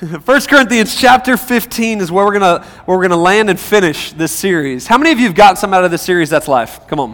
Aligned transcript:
1 0.24 0.40
Corinthians 0.48 0.98
chapter 0.98 1.36
15 1.36 2.00
is 2.00 2.10
where 2.10 2.24
we're 2.24 2.32
gonna 2.32 2.64
where 2.86 2.96
we're 2.96 3.02
gonna 3.06 3.20
land 3.20 3.50
and 3.50 3.60
finish 3.60 4.12
this 4.12 4.32
series. 4.32 4.86
How 4.86 4.96
many 4.96 5.12
of 5.12 5.18
you 5.18 5.26
have 5.26 5.34
gotten 5.34 5.56
some 5.56 5.74
out 5.74 5.84
of 5.84 5.90
this 5.90 6.00
series 6.00 6.30
that's 6.30 6.48
life? 6.48 6.80
Come 6.86 7.00
on. 7.00 7.12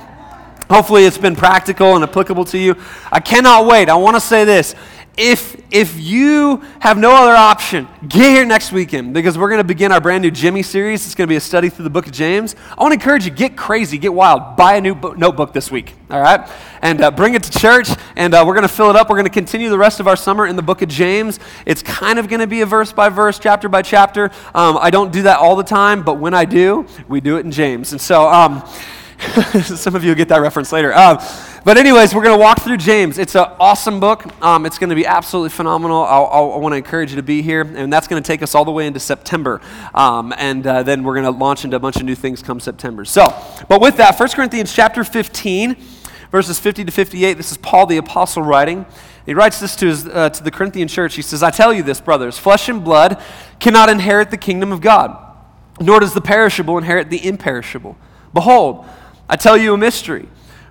Hopefully 0.71 1.05
it's 1.05 1.19
been 1.19 1.35
practical 1.35 1.97
and 1.97 2.05
applicable 2.05 2.45
to 2.45 2.59
you. 2.59 2.77
I 3.11 3.19
cannot 3.19 3.67
wait. 3.67 3.89
I 3.89 3.97
want 3.97 4.15
to 4.15 4.21
say 4.21 4.45
this 4.45 4.77
if 5.17 5.57
if 5.71 5.99
you 5.99 6.59
have 6.79 6.99
no 6.99 7.11
other 7.11 7.35
option, 7.35 7.89
get 8.07 8.31
here 8.31 8.45
next 8.45 8.71
weekend 8.71 9.15
because 9.15 9.39
we're 9.39 9.49
going 9.49 9.61
to 9.61 9.65
begin 9.65 9.91
our 9.91 10.01
brand 10.01 10.23
new 10.23 10.31
Jimmy 10.31 10.63
series. 10.63 11.07
It's 11.07 11.15
going 11.15 11.27
to 11.27 11.33
be 11.33 11.37
a 11.37 11.41
study 11.41 11.71
through 11.71 11.85
the 11.85 11.91
book 11.91 12.07
of 12.07 12.13
James. 12.13 12.55
I 12.77 12.83
want 12.83 12.93
to 12.93 12.95
encourage 12.95 13.25
you, 13.25 13.31
get 13.31 13.57
crazy, 13.57 13.97
get 13.99 14.13
wild, 14.13 14.57
buy 14.57 14.77
a 14.77 14.81
new 14.81 14.95
bo- 14.95 15.15
notebook 15.15 15.53
this 15.53 15.71
week, 15.71 15.95
all 16.11 16.21
right, 16.21 16.49
and 16.83 17.01
uh, 17.01 17.11
bring 17.11 17.35
it 17.35 17.43
to 17.45 17.59
church. 17.59 17.89
And 18.15 18.35
uh, 18.35 18.45
we're 18.47 18.55
going 18.55 18.69
to 18.69 18.73
fill 18.73 18.91
it 18.91 18.97
up. 18.97 19.09
We're 19.09 19.17
going 19.17 19.25
to 19.25 19.31
continue 19.31 19.71
the 19.71 19.79
rest 19.79 20.01
of 20.01 20.07
our 20.07 20.17
summer 20.17 20.47
in 20.47 20.55
the 20.55 20.63
book 20.63 20.83
of 20.83 20.89
James. 20.89 21.41
It's 21.65 21.83
kind 21.83 22.19
of 22.19 22.29
going 22.29 22.41
to 22.41 22.47
be 22.47 22.61
a 22.61 22.67
verse 22.67 22.93
by 22.93 23.09
verse, 23.09 23.39
chapter 23.39 23.69
by 23.69 23.83
chapter. 23.83 24.31
Um, 24.55 24.79
I 24.81 24.91
don't 24.91 25.13
do 25.13 25.23
that 25.23 25.39
all 25.39 25.57
the 25.57 25.65
time, 25.65 26.03
but 26.03 26.15
when 26.15 26.35
I 26.35 26.45
do, 26.45 26.87
we 27.09 27.21
do 27.21 27.39
it 27.39 27.47
in 27.47 27.53
James. 27.53 27.93
And 27.93 28.01
so. 28.01 28.29
Um, 28.29 28.63
Some 29.63 29.95
of 29.95 30.05
you 30.05 30.11
will 30.11 30.17
get 30.17 30.29
that 30.29 30.41
reference 30.43 30.73
later. 30.73 30.95
Um, 30.95 31.19
but, 31.67 31.77
anyways, 31.79 32.15
we're 32.15 32.23
going 32.23 32.39
to 32.39 32.41
walk 32.41 32.61
through 32.61 32.77
James. 32.77 33.19
It's 33.19 33.35
an 33.35 33.51
awesome 33.59 33.99
book. 33.99 34.25
Um, 34.41 34.67
it's 34.67 34.79
going 34.79 34.91
to 34.91 34.95
be 34.95 35.05
absolutely 35.05 35.51
phenomenal. 35.51 36.05
I'll, 36.05 36.27
I'll, 36.27 36.53
i 36.53 36.57
want 36.59 36.75
to 36.75 36.77
encourage 36.77 37.11
you 37.11 37.17
to 37.17 37.25
be 37.25 37.43
here, 37.43 37.63
and 37.63 37.93
that's 37.93 38.07
going 38.07 38.23
to 38.23 38.27
take 38.27 38.41
us 38.41 38.55
all 38.55 38.65
the 38.65 38.71
way 38.71 38.87
into 38.87 39.01
September. 39.01 39.61
Um, 39.93 40.33
and 40.39 40.65
uh, 40.65 40.85
then 40.85 41.03
we're 41.03 41.15
going 41.15 41.25
to 41.25 41.37
launch 41.37 41.65
into 41.65 41.77
a 41.77 41.81
bunch 41.81 41.97
of 41.97 42.05
new 42.05 42.15
things 42.15 42.41
come 42.41 42.61
September. 42.61 43.05
So, 43.05 43.27
but 43.69 43.81
with 43.81 43.97
that, 43.97 44.17
1 44.17 44.29
Corinthians 44.29 44.73
chapter 44.73 45.03
15, 45.03 45.77
verses 46.31 46.61
50 46.61 46.85
to 46.85 46.93
58, 46.93 47.35
this 47.35 47.51
is 47.51 47.57
Paul 47.57 47.87
the 47.87 47.97
Apostle 47.97 48.45
writing. 48.45 48.87
He 49.25 49.35
writes 49.35 49.59
this 49.59 49.75
to, 49.75 49.87
his, 49.87 50.07
uh, 50.07 50.31
to 50.31 50.45
the 50.45 50.53
Corinthian 50.53 50.87
church. 50.87 51.17
He 51.17 51.23
says, 51.23 51.43
I 51.43 51.51
tell 51.51 51.73
you 51.73 51.83
this, 51.83 52.01
brothers, 52.01 52.39
flesh 52.39 52.69
and 52.69 52.85
blood 52.85 53.21
cannot 53.59 53.89
inherit 53.89 54.31
the 54.31 54.37
kingdom 54.37 54.71
of 54.71 54.81
God, 54.81 55.19
nor 55.81 55.99
does 55.99 56.15
the 56.15 56.21
perishable 56.21 56.79
inherit 56.79 57.11
the 57.11 57.27
imperishable. 57.27 57.97
Behold, 58.33 58.87
I 59.29 59.35
tell 59.35 59.57
you 59.57 59.75
a 59.75 59.77
mystery. 59.77 60.29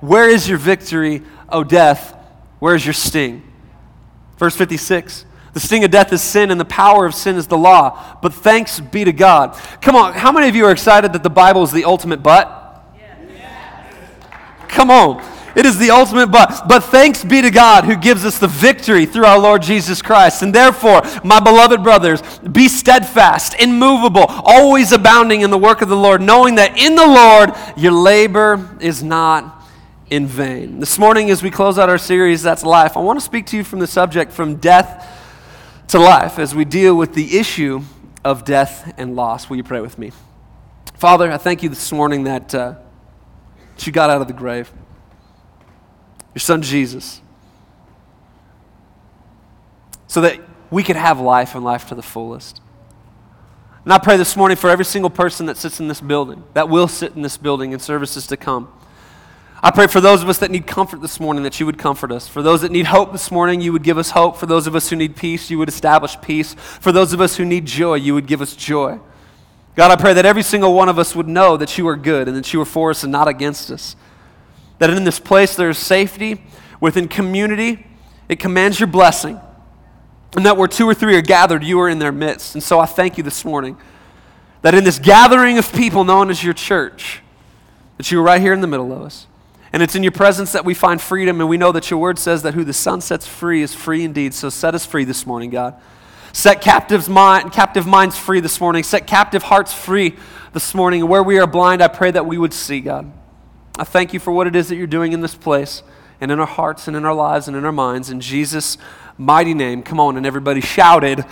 where 0.00 0.28
is 0.28 0.48
your 0.48 0.58
victory? 0.58 1.22
O 1.48 1.64
death, 1.64 2.14
where 2.58 2.74
is 2.74 2.84
your 2.84 2.92
sting? 2.92 3.42
Verse 4.38 4.56
56. 4.56 5.24
The 5.52 5.60
sting 5.60 5.84
of 5.84 5.90
death 5.90 6.12
is 6.12 6.20
sin, 6.20 6.50
and 6.50 6.60
the 6.60 6.66
power 6.66 7.06
of 7.06 7.14
sin 7.14 7.36
is 7.36 7.46
the 7.46 7.56
law. 7.56 8.18
But 8.20 8.34
thanks 8.34 8.78
be 8.78 9.04
to 9.04 9.12
God. 9.12 9.58
Come 9.80 9.96
on, 9.96 10.12
how 10.12 10.30
many 10.30 10.48
of 10.48 10.54
you 10.54 10.66
are 10.66 10.70
excited 10.70 11.14
that 11.14 11.22
the 11.22 11.30
Bible 11.30 11.62
is 11.62 11.72
the 11.72 11.84
ultimate 11.84 12.22
but? 12.22 12.84
Come 14.68 14.90
on. 14.90 15.24
It 15.56 15.64
is 15.64 15.78
the 15.78 15.90
ultimate 15.90 16.26
but. 16.26 16.68
But 16.68 16.84
thanks 16.84 17.24
be 17.24 17.40
to 17.40 17.50
God 17.50 17.84
who 17.84 17.96
gives 17.96 18.26
us 18.26 18.38
the 18.38 18.46
victory 18.46 19.06
through 19.06 19.24
our 19.24 19.38
Lord 19.38 19.62
Jesus 19.62 20.02
Christ. 20.02 20.42
And 20.42 20.54
therefore, 20.54 21.00
my 21.24 21.40
beloved 21.40 21.82
brothers, 21.82 22.20
be 22.40 22.68
steadfast, 22.68 23.54
immovable, 23.58 24.26
always 24.28 24.92
abounding 24.92 25.40
in 25.40 25.50
the 25.50 25.56
work 25.56 25.80
of 25.80 25.88
the 25.88 25.96
Lord, 25.96 26.20
knowing 26.20 26.56
that 26.56 26.76
in 26.76 26.94
the 26.94 27.06
Lord 27.06 27.54
your 27.78 27.92
labor 27.92 28.76
is 28.80 29.02
not 29.02 29.55
in 30.10 30.26
vain. 30.26 30.80
This 30.80 30.98
morning, 30.98 31.30
as 31.30 31.42
we 31.42 31.50
close 31.50 31.78
out 31.78 31.88
our 31.88 31.98
series, 31.98 32.42
That's 32.42 32.62
Life, 32.62 32.96
I 32.96 33.00
want 33.00 33.18
to 33.18 33.24
speak 33.24 33.46
to 33.46 33.56
you 33.56 33.64
from 33.64 33.80
the 33.80 33.86
subject 33.86 34.32
from 34.32 34.56
death 34.56 35.06
to 35.88 35.98
life 35.98 36.38
as 36.38 36.54
we 36.54 36.64
deal 36.64 36.96
with 36.96 37.14
the 37.14 37.38
issue 37.38 37.80
of 38.24 38.44
death 38.44 38.94
and 38.96 39.16
loss. 39.16 39.50
Will 39.50 39.56
you 39.56 39.64
pray 39.64 39.80
with 39.80 39.98
me? 39.98 40.12
Father, 40.94 41.30
I 41.30 41.36
thank 41.36 41.62
you 41.62 41.68
this 41.68 41.92
morning 41.92 42.24
that, 42.24 42.54
uh, 42.54 42.74
that 43.74 43.86
you 43.86 43.92
got 43.92 44.10
out 44.10 44.20
of 44.20 44.28
the 44.28 44.32
grave 44.32 44.72
your 46.36 46.40
son 46.40 46.60
Jesus, 46.60 47.22
so 50.06 50.20
that 50.20 50.38
we 50.70 50.82
could 50.82 50.96
have 50.96 51.18
life 51.18 51.54
and 51.54 51.64
life 51.64 51.88
to 51.88 51.94
the 51.94 52.02
fullest. 52.02 52.60
And 53.84 53.92
I 53.92 53.96
pray 53.96 54.18
this 54.18 54.36
morning 54.36 54.58
for 54.58 54.68
every 54.68 54.84
single 54.84 55.08
person 55.08 55.46
that 55.46 55.56
sits 55.56 55.80
in 55.80 55.88
this 55.88 56.02
building, 56.02 56.44
that 56.52 56.68
will 56.68 56.88
sit 56.88 57.16
in 57.16 57.22
this 57.22 57.38
building 57.38 57.72
in 57.72 57.78
services 57.78 58.26
to 58.26 58.36
come. 58.36 58.70
I 59.66 59.72
pray 59.72 59.88
for 59.88 60.00
those 60.00 60.22
of 60.22 60.28
us 60.28 60.38
that 60.38 60.52
need 60.52 60.68
comfort 60.68 61.02
this 61.02 61.18
morning 61.18 61.42
that 61.42 61.58
you 61.58 61.66
would 61.66 61.76
comfort 61.76 62.12
us. 62.12 62.28
For 62.28 62.40
those 62.40 62.62
that 62.62 62.70
need 62.70 62.86
hope 62.86 63.10
this 63.10 63.32
morning, 63.32 63.60
you 63.60 63.72
would 63.72 63.82
give 63.82 63.98
us 63.98 64.10
hope. 64.10 64.36
For 64.36 64.46
those 64.46 64.68
of 64.68 64.76
us 64.76 64.90
who 64.90 64.94
need 64.94 65.16
peace, 65.16 65.50
you 65.50 65.58
would 65.58 65.68
establish 65.68 66.16
peace. 66.20 66.54
For 66.54 66.92
those 66.92 67.12
of 67.12 67.20
us 67.20 67.36
who 67.36 67.44
need 67.44 67.66
joy, 67.66 67.94
you 67.94 68.14
would 68.14 68.28
give 68.28 68.40
us 68.40 68.54
joy. 68.54 69.00
God, 69.74 69.90
I 69.90 69.96
pray 69.96 70.14
that 70.14 70.24
every 70.24 70.44
single 70.44 70.72
one 70.72 70.88
of 70.88 71.00
us 71.00 71.16
would 71.16 71.26
know 71.26 71.56
that 71.56 71.78
you 71.78 71.88
are 71.88 71.96
good 71.96 72.28
and 72.28 72.36
that 72.36 72.52
you 72.52 72.60
are 72.60 72.64
for 72.64 72.90
us 72.90 73.02
and 73.02 73.10
not 73.10 73.26
against 73.26 73.72
us. 73.72 73.96
That 74.78 74.90
in 74.90 75.02
this 75.02 75.18
place 75.18 75.56
there 75.56 75.68
is 75.68 75.78
safety, 75.78 76.44
within 76.80 77.08
community, 77.08 77.88
it 78.28 78.38
commands 78.38 78.78
your 78.78 78.86
blessing. 78.86 79.40
And 80.36 80.46
that 80.46 80.56
where 80.56 80.68
two 80.68 80.88
or 80.88 80.94
three 80.94 81.16
are 81.16 81.22
gathered, 81.22 81.64
you 81.64 81.80
are 81.80 81.88
in 81.88 81.98
their 81.98 82.12
midst. 82.12 82.54
And 82.54 82.62
so 82.62 82.78
I 82.78 82.86
thank 82.86 83.18
you 83.18 83.24
this 83.24 83.44
morning 83.44 83.76
that 84.62 84.76
in 84.76 84.84
this 84.84 85.00
gathering 85.00 85.58
of 85.58 85.72
people 85.72 86.04
known 86.04 86.30
as 86.30 86.44
your 86.44 86.54
church, 86.54 87.20
that 87.96 88.12
you 88.12 88.20
are 88.20 88.22
right 88.22 88.40
here 88.40 88.52
in 88.52 88.60
the 88.60 88.68
middle 88.68 88.92
of 88.92 89.02
us. 89.02 89.26
And 89.76 89.82
it's 89.82 89.94
in 89.94 90.02
your 90.02 90.10
presence 90.10 90.52
that 90.52 90.64
we 90.64 90.72
find 90.72 90.98
freedom, 91.02 91.38
and 91.38 91.50
we 91.50 91.58
know 91.58 91.70
that 91.70 91.90
your 91.90 92.00
word 92.00 92.18
says 92.18 92.40
that 92.44 92.54
who 92.54 92.64
the 92.64 92.72
Son 92.72 93.02
sets 93.02 93.26
free 93.26 93.60
is 93.60 93.74
free 93.74 94.04
indeed. 94.04 94.32
So 94.32 94.48
set 94.48 94.74
us 94.74 94.86
free 94.86 95.04
this 95.04 95.26
morning, 95.26 95.50
God. 95.50 95.78
Set 96.32 96.62
captives 96.62 97.10
mind, 97.10 97.52
captive 97.52 97.86
minds 97.86 98.16
free 98.16 98.40
this 98.40 98.58
morning. 98.58 98.84
Set 98.84 99.06
captive 99.06 99.42
hearts 99.42 99.74
free 99.74 100.16
this 100.54 100.74
morning. 100.74 101.02
And 101.02 101.10
where 101.10 101.22
we 101.22 101.38
are 101.38 101.46
blind, 101.46 101.82
I 101.82 101.88
pray 101.88 102.10
that 102.10 102.24
we 102.24 102.38
would 102.38 102.54
see, 102.54 102.80
God. 102.80 103.12
I 103.78 103.84
thank 103.84 104.14
you 104.14 104.18
for 104.18 104.32
what 104.32 104.46
it 104.46 104.56
is 104.56 104.70
that 104.70 104.76
you're 104.76 104.86
doing 104.86 105.12
in 105.12 105.20
this 105.20 105.34
place 105.34 105.82
and 106.22 106.30
in 106.30 106.40
our 106.40 106.46
hearts 106.46 106.88
and 106.88 106.96
in 106.96 107.04
our 107.04 107.12
lives 107.12 107.46
and 107.46 107.54
in 107.54 107.66
our 107.66 107.70
minds. 107.70 108.08
In 108.08 108.22
Jesus' 108.22 108.78
mighty 109.18 109.52
name. 109.52 109.82
Come 109.82 110.00
on, 110.00 110.16
and 110.16 110.24
everybody 110.24 110.62
shouted. 110.62 111.22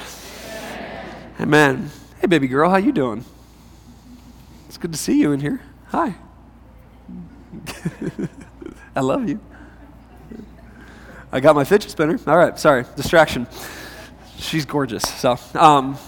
Amen. 1.40 1.40
Amen. 1.40 1.90
Hey, 2.20 2.26
baby 2.26 2.48
girl, 2.48 2.68
how 2.68 2.76
you 2.76 2.92
doing? 2.92 3.24
It's 4.68 4.76
good 4.76 4.92
to 4.92 4.98
see 4.98 5.18
you 5.18 5.32
in 5.32 5.40
here. 5.40 5.62
Hi. 5.86 6.16
I 8.96 9.00
love 9.00 9.28
you. 9.28 9.40
I 11.32 11.40
got 11.40 11.56
my 11.56 11.64
fidget 11.64 11.90
spinner. 11.90 12.16
All 12.28 12.36
right, 12.36 12.56
sorry, 12.56 12.84
distraction. 12.94 13.48
She's 14.38 14.64
gorgeous. 14.64 15.02
So, 15.02 15.36
um, 15.54 15.98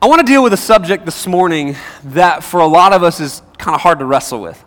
I 0.00 0.06
want 0.06 0.18
to 0.18 0.26
deal 0.26 0.42
with 0.42 0.52
a 0.52 0.56
subject 0.56 1.04
this 1.04 1.28
morning 1.28 1.76
that 2.02 2.42
for 2.42 2.58
a 2.58 2.66
lot 2.66 2.92
of 2.92 3.04
us 3.04 3.20
is 3.20 3.40
kind 3.56 3.76
of 3.76 3.82
hard 3.82 4.00
to 4.00 4.04
wrestle 4.04 4.40
with. 4.40 4.64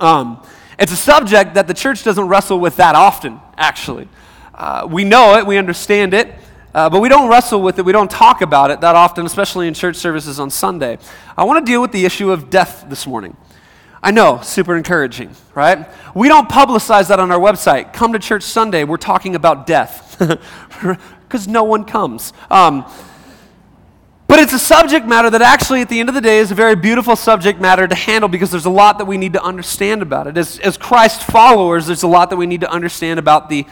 Um, 0.00 0.44
it's 0.80 0.90
a 0.90 0.96
subject 0.96 1.54
that 1.54 1.68
the 1.68 1.74
church 1.74 2.02
doesn't 2.02 2.26
wrestle 2.26 2.58
with 2.58 2.74
that 2.76 2.96
often, 2.96 3.40
actually. 3.56 4.08
Uh, 4.52 4.88
we 4.90 5.04
know 5.04 5.38
it, 5.38 5.46
we 5.46 5.58
understand 5.58 6.12
it, 6.12 6.34
uh, 6.74 6.90
but 6.90 7.00
we 7.00 7.08
don't 7.08 7.30
wrestle 7.30 7.62
with 7.62 7.78
it, 7.78 7.84
we 7.84 7.92
don't 7.92 8.10
talk 8.10 8.40
about 8.40 8.72
it 8.72 8.80
that 8.80 8.96
often, 8.96 9.26
especially 9.26 9.68
in 9.68 9.74
church 9.74 9.94
services 9.94 10.40
on 10.40 10.50
Sunday. 10.50 10.98
I 11.36 11.44
want 11.44 11.64
to 11.64 11.70
deal 11.70 11.80
with 11.80 11.92
the 11.92 12.04
issue 12.04 12.32
of 12.32 12.50
death 12.50 12.86
this 12.88 13.06
morning. 13.06 13.36
I 14.02 14.10
know, 14.10 14.40
super 14.42 14.76
encouraging, 14.76 15.30
right? 15.54 15.86
We 16.12 16.26
don't 16.26 16.48
publicize 16.48 17.08
that 17.08 17.20
on 17.20 17.30
our 17.30 17.38
website. 17.38 17.92
Come 17.92 18.12
to 18.14 18.18
church 18.18 18.42
Sunday, 18.42 18.82
we're 18.82 18.96
talking 18.96 19.36
about 19.36 19.64
death, 19.66 20.16
because 21.22 21.46
no 21.46 21.62
one 21.62 21.84
comes. 21.84 22.32
Um, 22.50 22.84
but 24.26 24.40
it's 24.40 24.52
a 24.54 24.58
subject 24.58 25.06
matter 25.06 25.30
that 25.30 25.42
actually, 25.42 25.82
at 25.82 25.88
the 25.88 26.00
end 26.00 26.08
of 26.08 26.16
the 26.16 26.20
day, 26.20 26.38
is 26.38 26.50
a 26.50 26.54
very 26.54 26.74
beautiful 26.74 27.14
subject 27.14 27.60
matter 27.60 27.86
to 27.86 27.94
handle 27.94 28.28
because 28.28 28.50
there's 28.50 28.64
a 28.64 28.70
lot 28.70 28.98
that 28.98 29.04
we 29.04 29.18
need 29.18 29.34
to 29.34 29.42
understand 29.42 30.02
about 30.02 30.26
it. 30.26 30.36
As, 30.36 30.58
as 30.60 30.76
Christ 30.76 31.22
followers, 31.22 31.86
there's 31.86 32.02
a 32.02 32.08
lot 32.08 32.30
that 32.30 32.36
we 32.36 32.46
need 32.46 32.62
to 32.62 32.70
understand 32.70 33.20
about 33.20 33.50
the, 33.50 33.66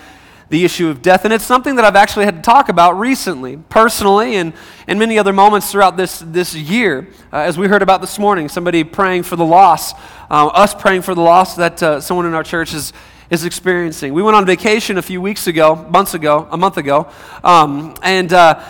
the 0.51 0.65
issue 0.65 0.89
of 0.89 1.01
death. 1.01 1.25
And 1.25 1.33
it's 1.33 1.45
something 1.45 1.77
that 1.77 1.85
I've 1.85 1.97
actually 1.97 2.25
had 2.27 2.37
to 2.37 2.43
talk 2.43 2.69
about 2.69 2.99
recently, 2.99 3.57
personally, 3.57 4.35
and 4.35 4.53
in 4.87 4.99
many 4.99 5.19
other 5.19 5.33
moments 5.33 5.71
throughout 5.71 5.97
this, 5.97 6.19
this 6.19 6.55
year. 6.55 7.09
Uh, 7.33 7.39
as 7.39 7.57
we 7.57 7.69
heard 7.69 7.83
about 7.83 8.01
this 8.01 8.19
morning, 8.19 8.49
somebody 8.49 8.85
praying 8.85 9.23
for 9.23 9.37
the 9.37 9.45
loss, 9.45 9.95
uh, 10.29 10.49
us 10.49 10.75
praying 10.75 11.03
for 11.03 11.15
the 11.15 11.21
loss 11.21 11.55
that 11.57 11.83
uh, 11.83 12.01
someone 12.01 12.27
in 12.27 12.35
our 12.35 12.43
church 12.43 12.75
is, 12.75 12.93
is 13.31 13.45
experiencing. 13.45 14.13
We 14.13 14.23
went 14.23 14.37
on 14.37 14.45
vacation 14.45 14.99
a 14.99 15.03
few 15.03 15.21
weeks 15.21 15.47
ago, 15.47 15.77
months 15.89 16.15
ago, 16.15 16.49
a 16.51 16.57
month 16.57 16.77
ago, 16.77 17.09
um, 17.45 17.95
and 18.03 18.33
uh, 18.33 18.61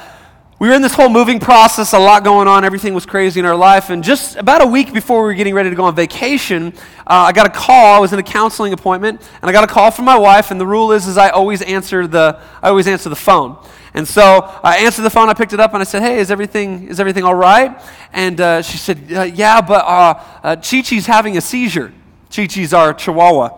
we 0.61 0.69
were 0.69 0.75
in 0.75 0.83
this 0.83 0.93
whole 0.93 1.09
moving 1.09 1.41
process, 1.41 1.95
a 1.95 1.99
lot 1.99 2.23
going 2.23 2.47
on, 2.47 2.67
everything 2.67 2.93
was 2.93 3.07
crazy 3.07 3.41
in 3.41 3.47
our 3.47 3.57
life. 3.57 3.89
And 3.89 4.05
just 4.05 4.37
about 4.37 4.61
a 4.61 4.67
week 4.67 4.93
before 4.93 5.23
we 5.23 5.29
were 5.29 5.35
getting 5.35 5.55
ready 5.55 5.71
to 5.71 5.75
go 5.75 5.85
on 5.85 5.97
vacation, 5.97 6.75
uh, 7.07 7.29
I 7.29 7.33
got 7.33 7.47
a 7.47 7.51
call. 7.51 7.97
I 7.97 7.99
was 7.99 8.13
in 8.13 8.19
a 8.19 8.23
counseling 8.23 8.75
appointment, 8.75 9.23
and 9.41 9.49
I 9.49 9.55
got 9.55 9.65
a 9.65 9.67
call 9.67 9.91
from 9.91 10.05
my 10.05 10.19
wife. 10.19 10.51
And 10.51 10.61
the 10.61 10.67
rule 10.67 10.93
is, 10.93 11.07
is 11.07 11.17
I 11.17 11.31
always 11.31 11.63
answer 11.63 12.07
the, 12.07 12.39
I 12.63 12.69
always 12.69 12.87
answer 12.87 13.09
the 13.09 13.17
phone. 13.17 13.57
And 13.95 14.07
so 14.07 14.43
I 14.63 14.77
answered 14.85 15.01
the 15.01 15.09
phone, 15.09 15.31
I 15.31 15.33
picked 15.33 15.55
it 15.55 15.61
up, 15.61 15.73
and 15.73 15.81
I 15.81 15.85
said, 15.85 16.03
Hey, 16.03 16.19
is 16.19 16.31
everything, 16.31 16.89
is 16.89 17.01
everything 17.01 17.25
all 17.25 17.35
right? 17.35 17.81
And 18.13 18.39
uh, 18.39 18.61
she 18.61 18.77
said, 18.77 19.11
uh, 19.11 19.23
Yeah, 19.23 19.63
but 19.63 19.83
uh, 19.87 20.23
uh, 20.43 20.57
Chi 20.57 20.83
Chi's 20.83 21.07
having 21.07 21.39
a 21.39 21.41
seizure. 21.41 21.91
Chi 22.31 22.47
Chi's 22.47 22.75
our 22.75 22.93
chihuahua. 22.93 23.57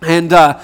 And 0.00 0.32
uh, 0.32 0.60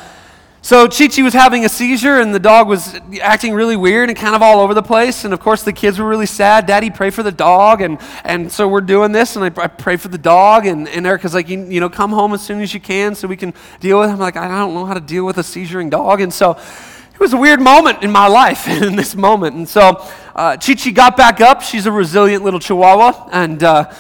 so 0.65 0.87
Chi 0.87 1.09
Chi 1.09 1.23
was 1.23 1.35
having 1.35 1.65
a 1.65 1.69
seizure, 1.69 2.21
and 2.21 2.33
the 2.33 2.39
dog 2.39 2.69
was 2.69 2.95
acting 3.21 3.53
really 3.53 3.75
weird 3.75 4.09
and 4.09 4.17
kind 4.17 4.37
of 4.37 4.43
all 4.43 4.61
over 4.61 4.75
the 4.75 4.83
place. 4.83 5.25
And 5.25 5.35
of 5.35 5.41
course, 5.41 5.65
the 5.65 5.73
kids 5.73 5.99
were 5.99 6.09
really 6.09 6.25
sad. 6.25 6.67
Daddy, 6.67 6.89
pray 6.89 7.11
for 7.11 7.25
the 7.25 7.33
dog. 7.33 7.81
And, 7.81 7.99
and 8.23 8.51
so 8.51 8.69
we're 8.69 8.81
doing 8.81 9.11
this, 9.11 9.35
and 9.35 9.45
I, 9.45 9.63
I 9.63 9.67
pray 9.67 9.97
for 9.97 10.07
the 10.07 10.19
dog. 10.19 10.65
And, 10.67 10.89
and 10.89 11.05
Erica's 11.05 11.35
like, 11.35 11.49
you, 11.49 11.65
you 11.65 11.81
know, 11.81 11.91
come 11.91 12.13
home 12.13 12.33
as 12.33 12.43
soon 12.43 12.61
as 12.61 12.73
you 12.73 12.79
can 12.79 13.17
so 13.17 13.27
we 13.27 13.37
can 13.37 13.53
deal 13.81 13.99
with 13.99 14.11
it. 14.11 14.13
I'm 14.13 14.21
like, 14.21 14.37
I 14.37 14.47
don't 14.47 14.73
know 14.73 14.85
how 14.85 14.95
to 14.95 15.01
deal 15.01 15.27
with 15.27 15.37
a 15.39 15.43
seizuring 15.43 15.91
dog. 15.91 16.21
And 16.21 16.33
so 16.33 16.53
it 16.53 17.19
was 17.19 17.33
a 17.33 17.37
weird 17.37 17.61
moment 17.61 18.05
in 18.05 18.13
my 18.13 18.27
life 18.29 18.69
in 18.83 18.95
this 18.95 19.17
moment. 19.17 19.57
And 19.57 19.69
so 19.69 20.07
uh, 20.37 20.57
Chi 20.59 20.75
Chi 20.77 20.91
got 20.91 21.17
back 21.17 21.41
up. 21.41 21.63
She's 21.63 21.87
a 21.87 21.93
resilient 21.93 22.45
little 22.45 22.61
chihuahua. 22.61 23.31
And, 23.33 23.65
uh, 23.65 23.93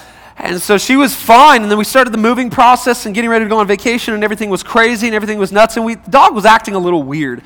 and 0.43 0.61
so 0.61 0.77
she 0.77 0.97
was 0.97 1.15
fine. 1.15 1.63
And 1.63 1.71
then 1.71 1.79
we 1.79 1.85
started 1.85 2.13
the 2.13 2.19
moving 2.19 2.51
process 2.51 3.07
and 3.07 3.15
getting 3.15 3.31
ready 3.31 3.45
to 3.45 3.49
go 3.49 3.59
on 3.59 3.69
vacation, 3.69 4.13
and 4.13 4.25
everything 4.25 4.51
was 4.51 4.65
crazy 4.65 5.07
and 5.07 5.15
everything 5.15 5.39
was 5.39 5.53
nuts. 5.53 5.77
And 5.77 5.87
we, 5.87 5.95
the 5.95 6.11
dog 6.11 6.35
was 6.35 6.45
acting 6.45 6.75
a 6.75 6.81
little 6.81 7.05
weird. 7.05 7.43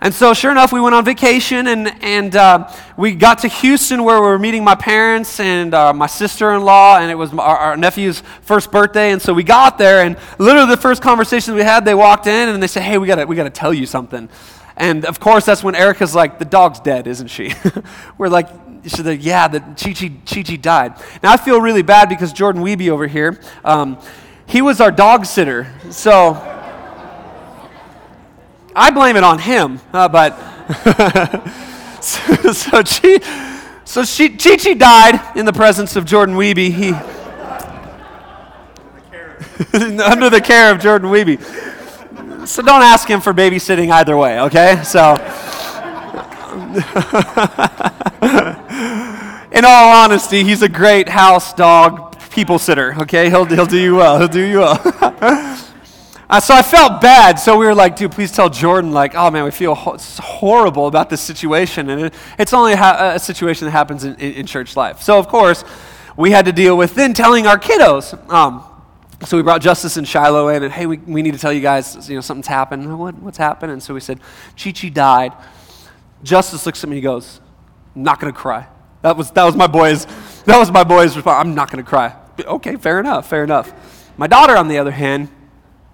And 0.00 0.12
so, 0.12 0.34
sure 0.34 0.50
enough, 0.50 0.72
we 0.72 0.80
went 0.80 0.96
on 0.96 1.04
vacation 1.04 1.68
and, 1.68 1.86
and 2.02 2.34
uh, 2.34 2.68
we 2.96 3.14
got 3.14 3.38
to 3.38 3.48
Houston 3.48 4.02
where 4.02 4.20
we 4.20 4.26
were 4.26 4.40
meeting 4.40 4.64
my 4.64 4.74
parents 4.74 5.38
and 5.38 5.72
uh, 5.72 5.92
my 5.92 6.08
sister 6.08 6.50
in 6.54 6.62
law, 6.62 6.98
and 6.98 7.08
it 7.08 7.14
was 7.14 7.32
our, 7.32 7.56
our, 7.56 7.76
nephew's 7.76 8.24
first 8.40 8.72
birthday. 8.72 9.12
And 9.12 9.22
so 9.22 9.32
we 9.32 9.44
got 9.44 9.78
there, 9.78 10.04
and 10.04 10.16
literally 10.40 10.68
the 10.68 10.76
first 10.76 11.00
conversation 11.00 11.54
we 11.54 11.62
had, 11.62 11.84
they 11.84 11.94
walked 11.94 12.26
in 12.26 12.48
and 12.48 12.60
they 12.60 12.66
said, 12.66 12.82
Hey, 12.82 12.98
we 12.98 13.06
got 13.06 13.28
we 13.28 13.36
got 13.36 13.44
to 13.44 13.50
tell 13.50 13.72
you 13.72 13.86
something. 13.86 14.28
And 14.76 15.04
of 15.04 15.20
course, 15.20 15.46
that's 15.46 15.62
when 15.62 15.76
Erica's 15.76 16.16
like, 16.16 16.40
The 16.40 16.44
dog's 16.46 16.80
dead, 16.80 17.06
isn't 17.06 17.28
she? 17.28 17.54
we're 18.18 18.28
like, 18.28 18.48
she's 18.84 19.00
like, 19.00 19.24
yeah, 19.24 19.48
the 19.48 19.60
Chi 19.60 19.92
Chi, 19.92 20.56
died. 20.56 20.94
Now 21.22 21.32
I 21.32 21.36
feel 21.36 21.60
really 21.60 21.82
bad 21.82 22.08
because 22.08 22.32
Jordan 22.32 22.62
Weeby 22.62 22.88
over 22.88 23.06
here, 23.06 23.40
um, 23.64 23.98
he 24.46 24.62
was 24.62 24.80
our 24.80 24.90
dog 24.90 25.26
sitter. 25.26 25.72
So 25.90 26.34
I 28.74 28.90
blame 28.90 29.16
it 29.16 29.24
on 29.24 29.38
him, 29.38 29.80
uh, 29.92 30.08
but 30.08 30.32
so, 32.02 32.52
so, 32.52 32.82
Chi, 32.82 33.18
so 33.84 34.04
Chi 34.04 34.56
Chi 34.56 34.74
died 34.74 35.36
in 35.36 35.46
the 35.46 35.52
presence 35.52 35.96
of 35.96 36.04
Jordan 36.04 36.34
Weeby. 36.34 36.72
He, 36.72 36.92
under 40.02 40.28
the 40.28 40.40
care 40.40 40.72
of 40.72 40.80
Jordan 40.80 41.10
Weeby. 41.10 41.40
So 42.48 42.62
don't 42.62 42.82
ask 42.82 43.08
him 43.08 43.20
for 43.20 43.32
babysitting 43.32 43.92
either 43.92 44.16
way, 44.16 44.40
okay? 44.40 44.82
So. 44.82 45.16
In 49.52 49.64
all 49.64 50.04
honesty, 50.04 50.44
he's 50.44 50.62
a 50.62 50.68
great 50.68 51.08
house 51.08 51.52
dog 51.54 52.12
people 52.32 52.58
sitter, 52.58 52.94
okay? 53.02 53.28
He'll, 53.30 53.44
he'll 53.44 53.66
do 53.66 53.78
you 53.78 53.94
well. 53.96 54.18
He'll 54.18 54.28
do 54.28 54.42
you 54.42 54.60
well. 54.60 54.80
uh, 56.30 56.40
so 56.40 56.54
I 56.54 56.62
felt 56.62 57.00
bad. 57.00 57.38
So 57.38 57.56
we 57.58 57.66
were 57.66 57.74
like, 57.74 57.96
dude, 57.96 58.12
please 58.12 58.32
tell 58.32 58.48
Jordan, 58.48 58.92
like, 58.92 59.14
oh 59.14 59.30
man, 59.30 59.44
we 59.44 59.50
feel 59.50 59.74
ho- 59.74 59.96
horrible 60.18 60.86
about 60.86 61.10
this 61.10 61.20
situation. 61.20 61.90
And 61.90 62.06
it, 62.06 62.14
it's 62.38 62.52
only 62.52 62.74
ha- 62.74 63.12
a 63.14 63.18
situation 63.18 63.66
that 63.66 63.72
happens 63.72 64.04
in, 64.04 64.14
in, 64.16 64.32
in, 64.32 64.46
church 64.46 64.76
life. 64.76 65.02
So, 65.02 65.18
of 65.18 65.28
course, 65.28 65.64
we 66.16 66.30
had 66.30 66.46
to 66.46 66.52
deal 66.52 66.76
with 66.76 66.94
then 66.94 67.12
telling 67.12 67.46
our 67.46 67.58
kiddos. 67.58 68.18
Um, 68.30 68.64
so 69.24 69.36
we 69.36 69.42
brought 69.42 69.60
Justice 69.60 69.96
and 69.96 70.08
Shiloh 70.08 70.48
in, 70.48 70.64
and 70.64 70.72
hey, 70.72 70.86
we, 70.86 70.96
we 70.98 71.22
need 71.22 71.32
to 71.34 71.38
tell 71.38 71.52
you 71.52 71.60
guys, 71.60 72.08
you 72.08 72.16
know, 72.16 72.20
something's 72.20 72.48
happened. 72.48 72.98
What, 72.98 73.14
what's 73.16 73.38
happened? 73.38 73.70
And 73.70 73.82
so 73.82 73.94
we 73.94 74.00
said, 74.00 74.18
Chi 74.60 74.72
Chi 74.72 74.88
died. 74.88 75.32
Justice 76.22 76.66
looks 76.66 76.82
at 76.84 76.90
me 76.90 76.96
and 76.96 77.02
goes, 77.02 77.40
not 77.94 78.20
going 78.20 78.32
to 78.32 78.38
cry. 78.38 78.66
That 79.02 79.16
was, 79.16 79.30
that 79.32 79.44
was 79.44 79.56
my 79.56 79.66
boy's, 79.66 80.06
that 80.44 80.58
was 80.58 80.70
my 80.70 80.84
boy's 80.84 81.16
response. 81.16 81.44
I'm 81.44 81.54
not 81.54 81.70
going 81.70 81.82
to 81.82 81.88
cry. 81.88 82.16
Okay, 82.40 82.76
fair 82.76 83.00
enough, 83.00 83.28
fair 83.28 83.44
enough. 83.44 83.72
My 84.16 84.26
daughter, 84.26 84.56
on 84.56 84.68
the 84.68 84.78
other 84.78 84.90
hand, 84.90 85.28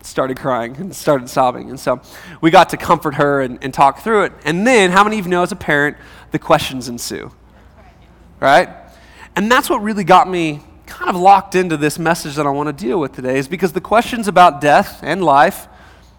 started 0.03 0.39
crying 0.39 0.77
and 0.77 0.95
started 0.95 1.29
sobbing. 1.29 1.71
And 1.71 1.81
so 1.81 2.01
we 2.41 2.51
got 2.51 2.69
to 2.71 2.77
comfort 2.77 3.15
her 3.15 3.41
and, 3.41 3.59
and 3.63 3.73
talk 3.73 4.01
through 4.01 4.25
it. 4.25 4.33
And 4.45 4.67
then, 4.67 4.91
how 4.91 5.05
many 5.05 5.19
of 5.19 5.27
you 5.27 5.31
know 5.31 5.43
as 5.43 5.53
a 5.53 5.57
parent, 5.57 5.97
the 6.31 6.39
questions 6.39 6.89
ensue? 6.89 7.33
Right? 8.41 8.69
And 9.35 9.51
that's 9.51 9.69
what 9.69 9.83
really 9.83 10.05
got 10.05 10.29
me 10.29 10.63
kind 10.87 11.11
of 11.11 11.17
locked 11.17 11.55
into 11.55 11.77
this 11.77 11.99
message 11.99 12.37
that 12.37 12.47
I 12.47 12.51
want 12.51 12.69
to 12.69 12.85
deal 12.85 12.99
with 13.01 13.13
today, 13.13 13.39
is 13.39 13.49
because 13.49 13.73
the 13.73 13.81
questions 13.81 14.29
about 14.29 14.61
death 14.61 15.01
and 15.03 15.23
life 15.23 15.69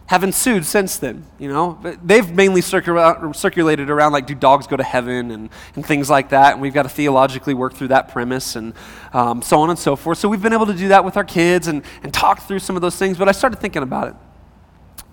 have 0.09 0.23
ensued 0.23 0.65
since 0.65 0.97
then. 0.97 1.23
You 1.37 1.49
know, 1.49 1.79
they've 2.03 2.27
mainly 2.33 2.61
circul- 2.61 3.35
circulated 3.35 3.91
around 3.91 4.11
like, 4.11 4.25
do 4.25 4.33
dogs 4.33 4.65
go 4.65 4.75
to 4.75 4.83
heaven 4.83 5.29
and, 5.29 5.51
and 5.75 5.85
things 5.85 6.09
like 6.09 6.29
that. 6.29 6.53
And 6.53 6.61
we've 6.63 6.73
got 6.73 6.81
to 6.81 6.89
theologically 6.89 7.53
work 7.53 7.75
through 7.75 7.89
that 7.89 8.09
premise 8.09 8.55
and 8.55 8.73
um, 9.13 9.43
so 9.43 9.59
on 9.59 9.69
and 9.69 9.77
so 9.77 9.95
forth. 9.95 10.17
So 10.17 10.27
we've 10.27 10.41
been 10.41 10.51
able 10.51 10.65
to 10.65 10.73
do 10.73 10.87
that 10.87 11.05
with 11.05 11.15
our 11.15 11.23
kids 11.23 11.67
and, 11.67 11.83
and 12.01 12.11
talk 12.11 12.41
through 12.41 12.57
some 12.57 12.75
of 12.75 12.81
those 12.81 12.95
things. 12.95 13.19
But 13.19 13.29
I 13.29 13.31
started 13.31 13.59
thinking 13.59 13.83
about 13.83 14.07
it. 14.07 14.15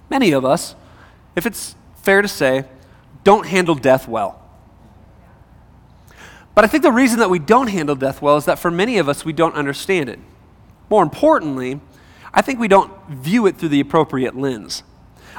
Many 0.08 0.32
of 0.32 0.46
us, 0.46 0.74
if 1.36 1.44
it's 1.44 1.76
fair 1.96 2.22
to 2.22 2.28
say, 2.28 2.64
don't 3.22 3.44
handle 3.44 3.74
death 3.74 4.08
well. 4.08 4.42
But 6.54 6.64
I 6.64 6.68
think 6.68 6.82
the 6.82 6.90
reason 6.90 7.18
that 7.18 7.28
we 7.28 7.38
don't 7.38 7.68
handle 7.68 7.96
death 7.96 8.22
well 8.22 8.38
is 8.38 8.46
that 8.46 8.58
for 8.58 8.70
many 8.70 8.96
of 8.96 9.10
us, 9.10 9.26
we 9.26 9.34
don't 9.34 9.56
understand 9.56 10.08
it. 10.08 10.20
More 10.88 11.02
importantly, 11.02 11.80
I 12.36 12.42
think 12.42 12.60
we 12.60 12.68
don't 12.68 12.92
view 13.08 13.46
it 13.46 13.56
through 13.56 13.70
the 13.70 13.80
appropriate 13.80 14.36
lens. 14.36 14.82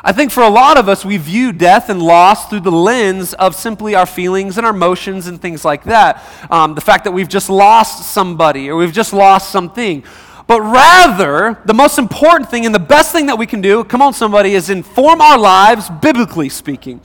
I 0.04 0.12
think 0.14 0.32
for 0.32 0.42
a 0.42 0.50
lot 0.50 0.78
of 0.78 0.90
us, 0.90 1.06
we 1.06 1.18
view 1.18 1.52
death 1.52 1.90
and 1.90 2.02
loss 2.02 2.50
through 2.50 2.62
the 2.62 2.72
lens 2.72 3.36
of 3.36 3.56
simply 3.56 3.94
our 3.94 4.08
feelings 4.08 4.58
and 4.58 4.66
our 4.66 4.74
emotions 4.74 5.28
and 5.28 5.40
things 5.40 5.64
like 5.64 5.84
that. 5.84 6.24
Um, 6.50 6.74
the 6.74 6.82
fact 6.82 7.04
that 7.04 7.12
we've 7.12 7.30
just 7.30 7.52
lost 7.52 8.12
somebody 8.12 8.70
or 8.70 8.76
we've 8.76 8.92
just 8.92 9.14
lost 9.14 9.52
something. 9.52 10.04
But 10.48 10.62
rather, 10.62 11.60
the 11.66 11.74
most 11.74 12.00
important 12.00 12.50
thing 12.50 12.66
and 12.66 12.74
the 12.74 12.80
best 12.80 13.12
thing 13.12 13.28
that 13.28 13.38
we 13.38 13.46
can 13.46 13.62
do, 13.62 13.84
come 13.84 14.02
on, 14.02 14.14
somebody, 14.14 14.54
is 14.54 14.72
inform 14.72 15.22
our 15.22 15.38
lives, 15.38 15.90
biblically 16.02 16.50
speaking. 16.50 17.00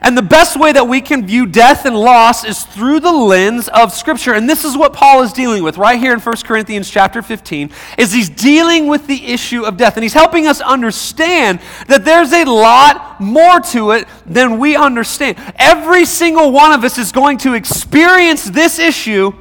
And 0.00 0.16
the 0.16 0.22
best 0.22 0.58
way 0.58 0.72
that 0.72 0.86
we 0.86 1.00
can 1.00 1.26
view 1.26 1.46
death 1.46 1.84
and 1.84 1.96
loss 1.96 2.44
is 2.44 2.62
through 2.64 3.00
the 3.00 3.12
lens 3.12 3.68
of 3.68 3.92
scripture. 3.92 4.32
And 4.34 4.48
this 4.48 4.64
is 4.64 4.76
what 4.76 4.92
Paul 4.92 5.22
is 5.22 5.32
dealing 5.32 5.62
with 5.62 5.78
right 5.78 5.98
here 5.98 6.12
in 6.12 6.20
1 6.20 6.36
Corinthians 6.44 6.88
chapter 6.90 7.22
15 7.22 7.70
is 7.98 8.12
he's 8.12 8.30
dealing 8.30 8.86
with 8.86 9.06
the 9.06 9.26
issue 9.26 9.64
of 9.64 9.76
death 9.76 9.96
and 9.96 10.02
he's 10.02 10.14
helping 10.14 10.46
us 10.46 10.60
understand 10.60 11.60
that 11.88 12.04
there's 12.04 12.32
a 12.32 12.44
lot 12.44 13.20
more 13.20 13.60
to 13.60 13.92
it 13.92 14.06
than 14.26 14.58
we 14.58 14.76
understand. 14.76 15.38
Every 15.56 16.04
single 16.04 16.52
one 16.52 16.72
of 16.72 16.84
us 16.84 16.98
is 16.98 17.12
going 17.12 17.38
to 17.38 17.54
experience 17.54 18.44
this 18.44 18.78
issue 18.78 19.32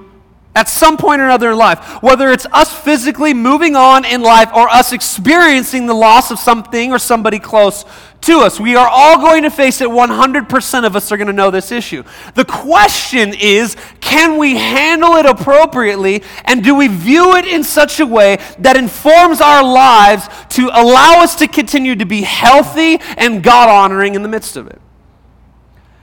at 0.56 0.68
some 0.68 0.98
point 0.98 1.22
or 1.22 1.26
another 1.26 1.52
in 1.52 1.58
life, 1.58 2.02
whether 2.02 2.32
it's 2.32 2.46
us 2.52 2.74
physically 2.74 3.34
moving 3.34 3.76
on 3.76 4.04
in 4.04 4.22
life 4.22 4.50
or 4.54 4.68
us 4.68 4.92
experiencing 4.92 5.86
the 5.86 5.94
loss 5.94 6.32
of 6.32 6.40
something 6.40 6.92
or 6.92 7.00
somebody 7.00 7.40
close 7.40 7.86
to 8.30 8.42
us. 8.42 8.60
We 8.60 8.76
are 8.76 8.88
all 8.88 9.18
going 9.18 9.44
to 9.44 9.50
face 9.50 9.82
it. 9.82 9.90
100% 9.90 10.86
of 10.86 10.96
us 10.96 11.12
are 11.12 11.18
going 11.18 11.28
to 11.28 11.34
know 11.34 11.50
this 11.50 11.72
issue. 11.72 12.04
The 12.36 12.46
question 12.46 13.34
is 13.34 13.76
can 14.00 14.38
we 14.38 14.56
handle 14.56 15.16
it 15.16 15.26
appropriately 15.26 16.24
and 16.46 16.64
do 16.64 16.76
we 16.76 16.88
view 16.88 17.36
it 17.36 17.46
in 17.46 17.64
such 17.64 18.00
a 18.00 18.06
way 18.06 18.38
that 18.60 18.78
informs 18.78 19.42
our 19.42 19.64
lives 19.64 20.28
to 20.50 20.68
allow 20.68 21.22
us 21.24 21.36
to 21.38 21.48
continue 21.48 21.96
to 21.96 22.06
be 22.06 22.22
healthy 22.22 23.00
and 23.18 23.44
God 23.44 23.68
honoring 23.68 24.14
in 24.14 24.22
the 24.22 24.30
midst 24.30 24.58
of 24.58 24.68
it? 24.68 24.80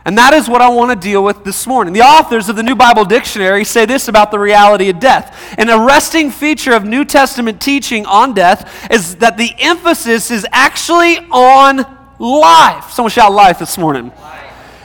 And 0.05 0.19
that 0.19 0.35
is 0.35 0.49
what 0.49 0.63
I 0.63 0.69
want 0.69 0.91
to 0.93 1.09
deal 1.09 1.25
with 1.25 1.43
this 1.43 1.67
morning. 1.67 1.93
The 1.93 2.03
authors 2.03 2.49
of 2.49 2.55
the 2.55 2.63
New 2.63 2.77
Bible 2.77 3.05
Dictionary 3.05 3.65
say 3.65 3.87
this 3.87 4.07
about 4.07 4.31
the 4.31 4.39
reality 4.39 4.89
of 4.89 5.01
death. 5.01 5.55
An 5.59 5.69
arresting 5.69 6.31
feature 6.31 6.73
of 6.75 6.85
New 6.85 7.05
Testament 7.05 7.61
teaching 7.61 8.07
on 8.07 8.33
death 8.33 8.89
is 8.91 9.17
that 9.17 9.37
the 9.37 9.53
emphasis 9.59 10.31
is 10.31 10.47
actually 10.53 11.19
on 11.31 11.96
life. 12.19 12.91
Someone 12.91 13.11
shout 13.11 13.33
life 13.33 13.59
this 13.59 13.79
morning. 13.79 14.13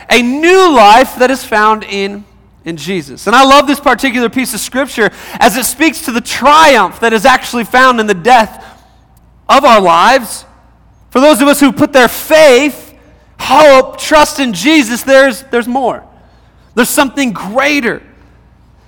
A 0.09 0.21
new 0.21 0.73
life 0.75 1.15
that 1.17 1.31
is 1.31 1.43
found 1.43 1.83
in, 1.83 2.25
in 2.65 2.77
Jesus. 2.77 3.27
And 3.27 3.35
I 3.35 3.43
love 3.43 3.67
this 3.67 3.79
particular 3.79 4.29
piece 4.29 4.53
of 4.53 4.59
scripture 4.59 5.09
as 5.39 5.55
it 5.57 5.65
speaks 5.65 6.05
to 6.05 6.11
the 6.11 6.21
triumph 6.21 6.99
that 6.99 7.13
is 7.13 7.25
actually 7.25 7.63
found 7.63 7.99
in 7.99 8.07
the 8.07 8.13
death 8.13 8.79
of 9.47 9.63
our 9.63 9.81
lives. 9.81 10.45
For 11.09 11.19
those 11.19 11.41
of 11.41 11.47
us 11.47 11.59
who 11.59 11.71
put 11.71 11.93
their 11.93 12.07
faith, 12.07 12.93
hope, 13.39 13.97
trust 13.99 14.39
in 14.39 14.53
Jesus, 14.53 15.03
there's, 15.03 15.43
there's 15.43 15.67
more. 15.67 16.05
There's 16.75 16.89
something 16.89 17.33
greater. 17.33 18.01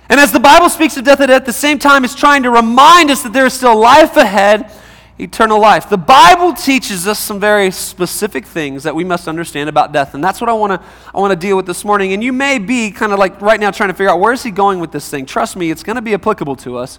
And 0.08 0.20
as 0.20 0.32
the 0.32 0.40
Bible 0.40 0.68
speaks 0.68 0.96
of 0.96 1.04
death 1.04 1.20
at 1.20 1.46
the 1.46 1.52
same 1.52 1.78
time, 1.78 2.04
it's 2.04 2.14
trying 2.14 2.42
to 2.42 2.50
remind 2.50 3.10
us 3.10 3.22
that 3.22 3.32
there 3.32 3.46
is 3.46 3.54
still 3.54 3.76
life 3.78 4.16
ahead 4.16 4.70
eternal 5.18 5.60
life. 5.60 5.88
The 5.88 5.96
Bible 5.96 6.52
teaches 6.52 7.06
us 7.06 7.18
some 7.18 7.38
very 7.38 7.70
specific 7.70 8.44
things 8.46 8.82
that 8.82 8.94
we 8.94 9.04
must 9.04 9.28
understand 9.28 9.68
about 9.68 9.92
death, 9.92 10.14
and 10.14 10.24
that's 10.24 10.40
what 10.40 10.50
I 10.50 10.52
want 10.52 10.72
to 10.72 10.88
I 11.14 11.18
want 11.18 11.30
to 11.30 11.36
deal 11.36 11.56
with 11.56 11.66
this 11.66 11.84
morning. 11.84 12.12
And 12.12 12.22
you 12.22 12.32
may 12.32 12.58
be 12.58 12.90
kind 12.90 13.12
of 13.12 13.18
like 13.18 13.40
right 13.40 13.60
now 13.60 13.70
trying 13.70 13.90
to 13.90 13.94
figure 13.94 14.10
out 14.10 14.20
where 14.20 14.32
is 14.32 14.42
he 14.42 14.50
going 14.50 14.80
with 14.80 14.92
this 14.92 15.08
thing. 15.08 15.26
Trust 15.26 15.56
me, 15.56 15.70
it's 15.70 15.82
going 15.82 15.96
to 15.96 16.02
be 16.02 16.14
applicable 16.14 16.56
to 16.56 16.76
us. 16.78 16.98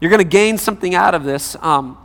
You're 0.00 0.10
going 0.10 0.22
to 0.22 0.28
gain 0.28 0.58
something 0.58 0.94
out 0.94 1.14
of 1.14 1.24
this. 1.24 1.56
Um, 1.60 1.98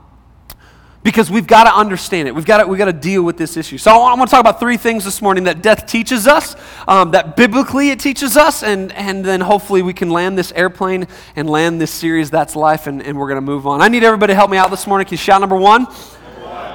because 1.04 1.32
we've 1.32 1.48
got 1.48 1.64
to 1.64 1.76
understand 1.76 2.28
it. 2.28 2.36
We've 2.36 2.46
got 2.46 2.58
to, 2.58 2.68
we've 2.68 2.78
got 2.78 2.86
to 2.86 2.94
deal 2.94 3.24
with 3.24 3.38
this 3.38 3.58
issue. 3.58 3.78
So 3.78 3.92
I 3.92 4.14
want 4.14 4.30
to 4.30 4.32
talk 4.32 4.40
about 4.40 4.60
three 4.60 4.78
things 4.78 5.04
this 5.04 5.22
morning 5.22 5.46
that 5.46 5.64
death 5.64 5.88
teaches 5.88 6.28
us, 6.28 6.56
um, 6.88 7.12
that 7.12 7.36
biblically 7.36 7.90
it 7.90 8.00
teaches 8.00 8.38
us, 8.38 8.62
and, 8.62 8.92
and 8.92 9.26
then 9.26 9.42
hopefully 9.42 9.82
we 9.82 9.94
can 9.94 10.12
land 10.12 10.38
this 10.38 10.52
airplane 10.52 11.08
and 11.36 11.50
land 11.50 11.82
this 11.82 11.92
series, 11.92 12.30
That's 12.30 12.56
Life, 12.56 12.86
and, 12.86 13.02
and 13.02 13.18
we're 13.18 13.28
going 13.28 13.38
to 13.38 13.42
move 13.42 13.66
on. 13.66 13.82
I 13.82 13.88
need 13.88 14.04
everybody 14.04 14.32
to 14.32 14.36
help 14.36 14.52
me 14.52 14.58
out 14.58 14.70
this 14.70 14.86
morning. 14.86 15.06
Can 15.06 15.14
you 15.14 15.18
shout 15.18 15.42
number 15.42 15.58
one? 15.58 15.86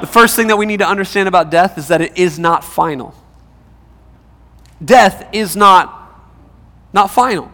The 0.00 0.09
first 0.09 0.35
thing 0.35 0.49
that 0.49 0.56
we 0.56 0.66
need 0.66 0.80
to 0.80 0.88
understand 0.88 1.28
about 1.28 1.50
death 1.50 1.78
is 1.78 1.88
that 1.88 2.00
it 2.00 2.18
is 2.18 2.38
not 2.38 2.64
final. 2.64 3.14
Death 4.85 5.28
is 5.33 5.56
not, 5.56 6.21
not 6.92 7.11
final. 7.11 7.50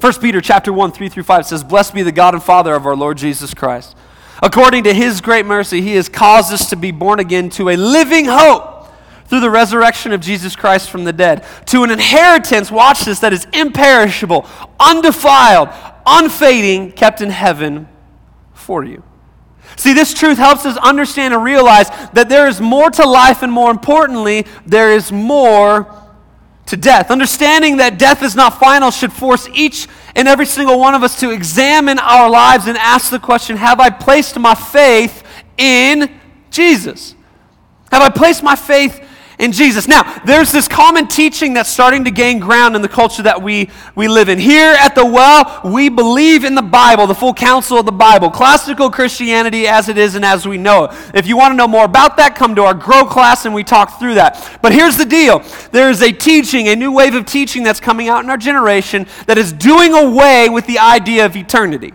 1 0.00 0.14
Peter 0.20 0.40
chapter 0.40 0.72
1, 0.72 0.90
3 0.90 1.08
through 1.10 1.22
5 1.22 1.46
says, 1.46 1.62
Blessed 1.62 1.94
be 1.94 2.02
the 2.02 2.10
God 2.10 2.34
and 2.34 2.42
Father 2.42 2.74
of 2.74 2.86
our 2.86 2.96
Lord 2.96 3.18
Jesus 3.18 3.52
Christ 3.52 3.94
According 4.42 4.84
to 4.84 4.92
his 4.92 5.20
great 5.20 5.46
mercy, 5.46 5.80
he 5.80 5.94
has 5.94 6.08
caused 6.08 6.52
us 6.52 6.68
to 6.70 6.76
be 6.76 6.90
born 6.90 7.20
again 7.20 7.48
to 7.50 7.70
a 7.70 7.76
living 7.76 8.24
hope 8.26 8.88
through 9.26 9.40
the 9.40 9.50
resurrection 9.50 10.12
of 10.12 10.20
Jesus 10.20 10.56
Christ 10.56 10.90
from 10.90 11.04
the 11.04 11.12
dead, 11.12 11.46
to 11.66 11.84
an 11.84 11.90
inheritance, 11.90 12.70
watch 12.70 13.04
this, 13.04 13.20
that 13.20 13.32
is 13.32 13.46
imperishable, 13.54 14.46
undefiled, 14.78 15.70
unfading, 16.04 16.92
kept 16.92 17.22
in 17.22 17.30
heaven 17.30 17.88
for 18.52 18.84
you. 18.84 19.02
See, 19.76 19.94
this 19.94 20.12
truth 20.12 20.36
helps 20.36 20.66
us 20.66 20.76
understand 20.76 21.32
and 21.32 21.42
realize 21.42 21.88
that 22.12 22.28
there 22.28 22.46
is 22.46 22.60
more 22.60 22.90
to 22.90 23.08
life, 23.08 23.42
and 23.42 23.50
more 23.50 23.70
importantly, 23.70 24.44
there 24.66 24.92
is 24.92 25.10
more 25.10 26.01
to 26.66 26.76
death. 26.76 27.10
Understanding 27.10 27.78
that 27.78 27.98
death 27.98 28.22
is 28.22 28.34
not 28.34 28.58
final 28.58 28.90
should 28.90 29.12
force 29.12 29.48
each 29.48 29.88
and 30.14 30.28
every 30.28 30.46
single 30.46 30.78
one 30.78 30.94
of 30.94 31.02
us 31.02 31.18
to 31.20 31.30
examine 31.30 31.98
our 31.98 32.28
lives 32.28 32.66
and 32.66 32.76
ask 32.76 33.10
the 33.10 33.18
question 33.18 33.56
Have 33.56 33.80
I 33.80 33.90
placed 33.90 34.38
my 34.38 34.54
faith 34.54 35.22
in 35.56 36.10
Jesus? 36.50 37.14
Have 37.90 38.02
I 38.02 38.08
placed 38.08 38.42
my 38.42 38.56
faith 38.56 39.06
in 39.38 39.52
Jesus. 39.52 39.88
Now, 39.88 40.20
there's 40.24 40.52
this 40.52 40.68
common 40.68 41.08
teaching 41.08 41.54
that's 41.54 41.70
starting 41.70 42.04
to 42.04 42.10
gain 42.10 42.38
ground 42.38 42.76
in 42.76 42.82
the 42.82 42.88
culture 42.88 43.22
that 43.22 43.42
we, 43.42 43.70
we 43.94 44.08
live 44.08 44.28
in. 44.28 44.38
Here 44.38 44.74
at 44.78 44.94
the 44.94 45.04
well, 45.04 45.60
we 45.64 45.88
believe 45.88 46.44
in 46.44 46.54
the 46.54 46.62
Bible, 46.62 47.06
the 47.06 47.14
full 47.14 47.34
counsel 47.34 47.78
of 47.78 47.86
the 47.86 47.92
Bible, 47.92 48.30
classical 48.30 48.90
Christianity 48.90 49.66
as 49.66 49.88
it 49.88 49.98
is 49.98 50.14
and 50.14 50.24
as 50.24 50.46
we 50.46 50.58
know 50.58 50.84
it. 50.84 50.92
If 51.14 51.26
you 51.26 51.36
want 51.36 51.52
to 51.52 51.56
know 51.56 51.68
more 51.68 51.84
about 51.84 52.16
that, 52.16 52.34
come 52.34 52.54
to 52.56 52.62
our 52.62 52.74
Grow 52.74 53.04
class 53.04 53.44
and 53.44 53.54
we 53.54 53.64
talk 53.64 53.98
through 53.98 54.14
that. 54.14 54.58
But 54.62 54.72
here's 54.72 54.96
the 54.96 55.04
deal 55.04 55.40
there 55.70 55.90
is 55.90 56.02
a 56.02 56.12
teaching, 56.12 56.68
a 56.68 56.76
new 56.76 56.92
wave 56.92 57.14
of 57.14 57.26
teaching 57.26 57.62
that's 57.62 57.80
coming 57.80 58.08
out 58.08 58.24
in 58.24 58.30
our 58.30 58.36
generation 58.36 59.06
that 59.26 59.38
is 59.38 59.52
doing 59.52 59.92
away 59.92 60.48
with 60.48 60.66
the 60.66 60.78
idea 60.78 61.26
of 61.26 61.36
eternity. 61.36 61.92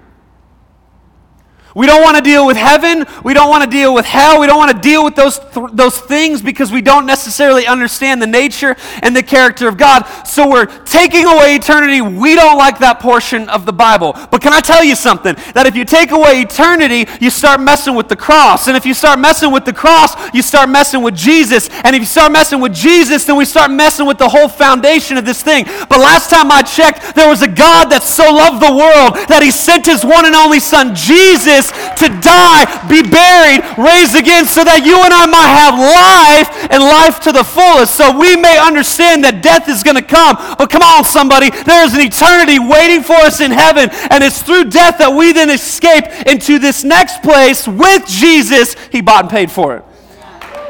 We 1.77 1.86
don't 1.86 2.01
want 2.01 2.17
to 2.17 2.24
deal 2.24 2.48
with 2.48 2.57
heaven. 2.57 3.05
We 3.24 3.36
don't 3.36 3.51
want 3.51 3.63
to 3.63 3.69
deal 3.69 3.93
with 3.93 4.03
hell. 4.03 4.39
We 4.39 4.48
don't 4.48 4.57
want 4.57 4.75
to 4.75 4.81
deal 4.81 5.03
with 5.03 5.13
those, 5.13 5.38
th- 5.38 5.69
those 5.74 6.00
things 6.00 6.41
because 6.41 6.72
we 6.72 6.81
don't 6.81 7.05
necessarily 7.05 7.67
understand 7.67 8.19
the 8.19 8.25
nature 8.25 8.75
and 9.03 9.15
the 9.15 9.22
character 9.22 9.67
of 9.67 9.77
God. 9.77 10.05
So 10.25 10.50
we're 10.50 10.65
taking 10.86 11.25
away 11.25 11.55
eternity. 11.55 12.01
We 12.01 12.34
don't 12.34 12.57
like 12.57 12.79
that 12.79 13.00
portion 13.00 13.48
of 13.50 13.67
the 13.67 13.74
Bible. 13.74 14.13
But 14.31 14.41
can 14.41 14.53
I 14.53 14.60
tell 14.60 14.84
you 14.84 14.96
something? 14.96 15.36
That 15.53 15.67
if 15.67 15.75
you 15.75 15.86
take 15.86 16.10
away 16.10 16.41
eternity, 16.41 17.05
you 17.22 17.29
start 17.29 17.62
messing 17.62 17.93
with 17.93 18.07
the 18.07 18.15
cross. 18.15 18.67
And 18.67 18.75
if 18.75 18.84
you 18.84 18.96
start 18.96 19.19
messing 19.19 19.51
with 19.51 19.65
the 19.65 19.74
cross, 19.74 20.15
you 20.34 20.41
start 20.41 20.69
messing 20.69 21.03
with 21.03 21.15
Jesus. 21.15 21.69
And 21.84 21.96
if 21.96 22.01
you 22.01 22.07
start 22.07 22.31
messing 22.31 22.60
with 22.60 22.74
Jesus, 22.74 23.24
then 23.25 23.36
we 23.36 23.46
start 23.46 23.69
messing 23.69 24.07
with 24.07 24.17
the 24.17 24.29
whole 24.29 24.50
foundation 24.50 25.15
of 25.15 25.25
this 25.25 25.43
thing. 25.43 25.65
But 25.88 26.00
last 26.00 26.31
time 26.31 26.51
I 26.51 26.63
checked, 26.63 27.13
there 27.13 27.29
was 27.29 27.43
a 27.43 27.48
God 27.48 27.91
that 27.91 28.01
so 28.01 28.24
loved 28.34 28.63
the 28.63 28.74
world 28.74 29.29
that 29.29 29.43
he 29.43 29.51
sent 29.51 29.86
his 29.86 30.03
one 30.03 30.25
and 30.25 30.34
only 30.34 30.60
Son, 30.60 30.96
Jesus 30.96 31.66
to 31.71 32.07
die, 32.21 32.65
be 32.88 33.01
buried, 33.03 33.63
raised 33.77 34.15
again, 34.15 34.45
so 34.45 34.63
that 34.63 34.86
you 34.86 34.97
and 34.97 35.13
I 35.13 35.25
might 35.25 35.51
have 35.53 35.75
life 35.75 36.50
and 36.71 36.83
life 36.83 37.19
to 37.27 37.31
the 37.31 37.43
fullest. 37.43 37.95
So 37.95 38.17
we 38.17 38.36
may 38.36 38.57
understand 38.57 39.24
that 39.24 39.41
death 39.41 39.69
is 39.69 39.83
going 39.83 39.95
to 39.95 40.05
come. 40.05 40.36
But 40.57 40.69
come 40.69 40.81
on, 40.81 41.03
somebody, 41.03 41.50
there 41.50 41.83
is 41.86 41.93
an 41.93 42.01
eternity 42.01 42.59
waiting 42.59 43.03
for 43.03 43.15
us 43.15 43.41
in 43.41 43.51
heaven, 43.51 43.89
and 44.09 44.24
it's 44.24 44.41
through 44.41 44.69
death 44.69 44.97
that 45.00 45.12
we 45.12 45.33
then 45.33 45.50
escape 45.50 46.05
into 46.27 46.59
this 46.59 46.83
next 46.83 47.21
place 47.21 47.67
with 47.67 48.05
Jesus. 48.07 48.75
He 48.91 49.01
bought 49.01 49.25
and 49.25 49.31
paid 49.31 49.51
for 49.51 49.77
it. 49.77 49.83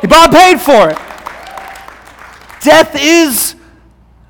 He 0.01 0.07
bought 0.07 0.33
and 0.33 0.37
paid 0.37 0.61
for 0.61 0.89
it. 0.89 0.97
Death 2.61 2.95
is 2.99 3.55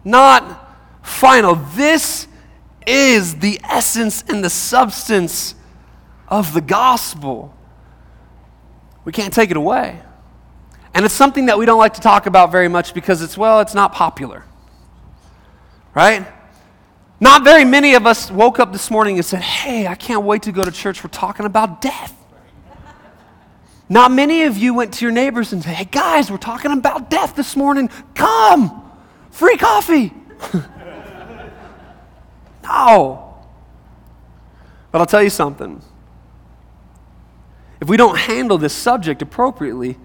not 0.04 0.78
final. 1.02 1.56
This 1.56 2.28
is 2.86 3.36
the 3.36 3.60
essence 3.64 4.24
and 4.30 4.44
the 4.44 4.50
substance 4.50 5.56
of 6.28 6.54
the 6.54 6.62
gospel. 6.62 7.54
We 9.06 9.12
can't 9.12 9.34
take 9.34 9.52
it 9.52 9.58
away. 9.58 10.02
And 10.94 11.06
it's 11.06 11.14
something 11.14 11.46
that 11.46 11.58
we 11.58 11.66
don't 11.66 11.80
like 11.80 11.94
to 11.94 12.02
talk 12.02 12.26
about 12.26 12.52
very 12.52 12.68
much 12.68 12.94
because 12.94 13.22
it's, 13.22 13.38
well, 13.38 13.60
it's 13.60 13.74
not 13.74 13.94
popular. 13.94 14.44
Right? 15.94 16.28
Not 17.20 17.44
very 17.44 17.66
many 17.66 17.96
of 17.96 18.06
us 18.06 18.30
woke 18.30 18.60
up 18.60 18.72
this 18.72 18.92
morning 18.92 19.16
and 19.16 19.26
said, 19.26 19.42
Hey, 19.42 19.88
I 19.88 19.96
can't 19.96 20.24
wait 20.24 20.44
to 20.44 20.52
go 20.52 20.64
to 20.64 20.72
church. 20.72 21.04
We're 21.04 21.10
talking 21.10 21.46
about 21.46 21.82
death. 21.82 22.14
Not 23.90 24.12
many 24.12 24.44
of 24.44 24.58
you 24.58 24.74
went 24.74 24.94
to 24.96 25.06
your 25.06 25.14
neighbors 25.14 25.54
and 25.54 25.64
said, 25.64 25.76
Hey, 25.76 25.86
guys, 25.86 26.30
we're 26.30 26.38
talking 26.38 26.72
about 26.72 27.10
death 27.10 27.36
this 27.36 27.56
morning. 27.56 27.90
Come, 28.14 28.92
free 29.32 29.58
coffee. 29.58 30.14
no. 32.64 33.36
But 34.92 35.00
I'll 35.00 35.06
tell 35.08 35.24
you 35.24 35.30
something 35.30 35.82
if 37.80 37.88
we 37.88 37.98
don't 37.98 38.18
handle 38.18 38.58
this 38.58 38.74
subject 38.74 39.22
appropriately, 39.22 39.98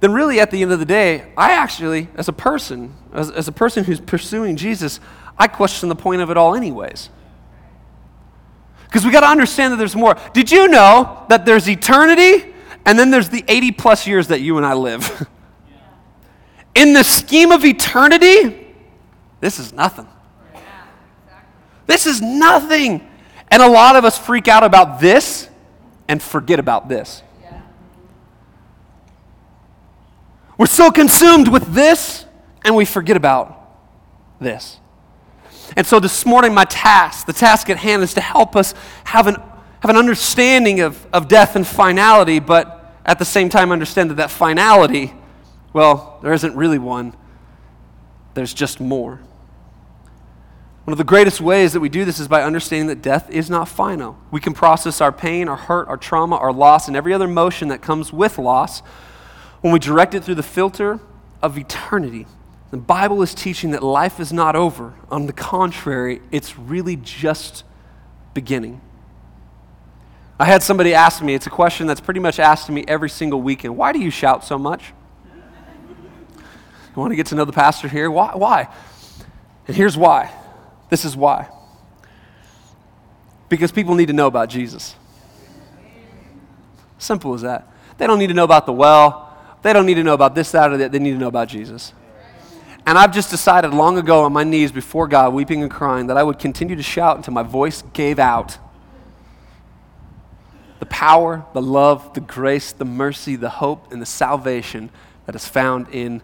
then 0.00 0.12
really 0.12 0.40
at 0.40 0.50
the 0.50 0.62
end 0.62 0.72
of 0.72 0.78
the 0.78 0.84
day, 0.84 1.32
I 1.36 1.52
actually, 1.52 2.08
as 2.16 2.28
a 2.28 2.32
person, 2.32 2.94
as, 3.12 3.30
as 3.30 3.48
a 3.48 3.52
person 3.52 3.84
who's 3.84 4.00
pursuing 4.00 4.56
Jesus, 4.56 5.00
I 5.38 5.48
question 5.48 5.88
the 5.88 5.96
point 5.96 6.20
of 6.20 6.30
it 6.30 6.36
all, 6.36 6.54
anyways. 6.54 7.10
Because 8.84 9.04
we 9.04 9.10
got 9.10 9.20
to 9.20 9.26
understand 9.26 9.72
that 9.72 9.76
there's 9.76 9.96
more. 9.96 10.16
Did 10.32 10.50
you 10.50 10.68
know 10.68 11.24
that 11.28 11.44
there's 11.44 11.68
eternity 11.68 12.52
and 12.84 12.98
then 12.98 13.10
there's 13.10 13.28
the 13.28 13.44
80 13.48 13.72
plus 13.72 14.06
years 14.06 14.28
that 14.28 14.40
you 14.40 14.56
and 14.56 14.66
I 14.66 14.74
live? 14.74 15.28
In 16.74 16.92
the 16.92 17.02
scheme 17.02 17.52
of 17.52 17.64
eternity, 17.64 18.74
this 19.40 19.58
is 19.58 19.72
nothing. 19.72 20.06
This 21.86 22.06
is 22.06 22.20
nothing. 22.20 23.08
And 23.48 23.62
a 23.62 23.68
lot 23.68 23.96
of 23.96 24.04
us 24.04 24.18
freak 24.18 24.48
out 24.48 24.62
about 24.62 25.00
this 25.00 25.48
and 26.08 26.22
forget 26.22 26.58
about 26.58 26.88
this. 26.88 27.22
We're 30.58 30.66
so 30.66 30.90
consumed 30.90 31.48
with 31.48 31.74
this 31.74 32.24
and 32.64 32.74
we 32.74 32.84
forget 32.84 33.16
about 33.16 33.78
this. 34.40 34.80
And 35.76 35.86
so 35.86 36.00
this 36.00 36.24
morning, 36.24 36.54
my 36.54 36.64
task, 36.64 37.26
the 37.26 37.32
task 37.32 37.68
at 37.68 37.76
hand, 37.76 38.02
is 38.02 38.14
to 38.14 38.20
help 38.20 38.56
us 38.56 38.72
have 39.04 39.26
an, 39.26 39.36
have 39.80 39.90
an 39.90 39.96
understanding 39.96 40.80
of, 40.80 41.06
of 41.12 41.28
death 41.28 41.56
and 41.56 41.66
finality, 41.66 42.38
but 42.38 42.94
at 43.04 43.18
the 43.18 43.24
same 43.24 43.48
time 43.48 43.70
understand 43.70 44.10
that 44.10 44.14
that 44.14 44.30
finality, 44.30 45.12
well, 45.72 46.18
there 46.22 46.32
isn't 46.32 46.54
really 46.56 46.78
one, 46.78 47.14
there's 48.34 48.54
just 48.54 48.80
more. 48.80 49.20
One 50.86 50.92
of 50.92 50.98
the 50.98 51.04
greatest 51.04 51.40
ways 51.40 51.72
that 51.72 51.80
we 51.80 51.88
do 51.88 52.04
this 52.04 52.20
is 52.20 52.28
by 52.28 52.44
understanding 52.44 52.86
that 52.86 53.02
death 53.02 53.28
is 53.28 53.50
not 53.50 53.66
final. 53.66 54.16
We 54.30 54.38
can 54.38 54.52
process 54.52 55.00
our 55.00 55.10
pain, 55.10 55.48
our 55.48 55.56
hurt, 55.56 55.88
our 55.88 55.96
trauma, 55.96 56.36
our 56.36 56.52
loss, 56.52 56.86
and 56.86 56.96
every 56.96 57.12
other 57.12 57.24
emotion 57.24 57.66
that 57.68 57.82
comes 57.82 58.12
with 58.12 58.38
loss 58.38 58.82
when 59.62 59.72
we 59.72 59.80
direct 59.80 60.14
it 60.14 60.22
through 60.22 60.36
the 60.36 60.44
filter 60.44 61.00
of 61.42 61.58
eternity. 61.58 62.28
The 62.70 62.76
Bible 62.76 63.20
is 63.22 63.34
teaching 63.34 63.72
that 63.72 63.82
life 63.82 64.20
is 64.20 64.32
not 64.32 64.54
over. 64.54 64.94
On 65.10 65.26
the 65.26 65.32
contrary, 65.32 66.22
it's 66.30 66.56
really 66.56 66.94
just 66.94 67.64
beginning. 68.32 68.80
I 70.38 70.44
had 70.44 70.62
somebody 70.62 70.94
ask 70.94 71.20
me, 71.20 71.34
it's 71.34 71.48
a 71.48 71.50
question 71.50 71.88
that's 71.88 72.00
pretty 72.00 72.20
much 72.20 72.38
asked 72.38 72.66
to 72.66 72.72
me 72.72 72.84
every 72.86 73.10
single 73.10 73.42
weekend. 73.42 73.76
Why 73.76 73.90
do 73.90 73.98
you 73.98 74.10
shout 74.10 74.44
so 74.44 74.56
much? 74.56 74.92
I 75.34 77.00
want 77.00 77.10
to 77.10 77.16
get 77.16 77.26
to 77.26 77.34
know 77.34 77.44
the 77.44 77.50
pastor 77.50 77.88
here? 77.88 78.08
Why? 78.08 78.36
Why? 78.36 78.68
And 79.66 79.76
here's 79.76 79.96
why. 79.96 80.32
This 80.88 81.04
is 81.04 81.16
why. 81.16 81.48
Because 83.48 83.72
people 83.72 83.94
need 83.94 84.06
to 84.06 84.12
know 84.12 84.26
about 84.26 84.48
Jesus. 84.48 84.96
Simple 86.98 87.34
as 87.34 87.42
that. 87.42 87.68
They 87.98 88.06
don't 88.06 88.18
need 88.18 88.28
to 88.28 88.34
know 88.34 88.44
about 88.44 88.66
the 88.66 88.72
well. 88.72 89.36
They 89.62 89.72
don't 89.72 89.86
need 89.86 89.94
to 89.94 90.04
know 90.04 90.14
about 90.14 90.34
this, 90.34 90.50
that, 90.52 90.70
or 90.70 90.76
that. 90.78 90.92
They 90.92 90.98
need 90.98 91.12
to 91.12 91.18
know 91.18 91.28
about 91.28 91.48
Jesus. 91.48 91.92
And 92.86 92.96
I've 92.96 93.12
just 93.12 93.30
decided 93.30 93.74
long 93.74 93.98
ago 93.98 94.22
on 94.22 94.32
my 94.32 94.44
knees 94.44 94.70
before 94.70 95.08
God, 95.08 95.34
weeping 95.34 95.62
and 95.62 95.70
crying, 95.70 96.06
that 96.06 96.16
I 96.16 96.22
would 96.22 96.38
continue 96.38 96.76
to 96.76 96.82
shout 96.82 97.16
until 97.16 97.34
my 97.34 97.42
voice 97.42 97.82
gave 97.92 98.18
out. 98.18 98.58
The 100.78 100.86
power, 100.86 101.44
the 101.52 101.62
love, 101.62 102.14
the 102.14 102.20
grace, 102.20 102.70
the 102.70 102.84
mercy, 102.84 103.34
the 103.34 103.48
hope, 103.48 103.90
and 103.92 104.00
the 104.00 104.06
salvation 104.06 104.90
that 105.24 105.34
is 105.34 105.48
found 105.48 105.88
in 105.88 106.22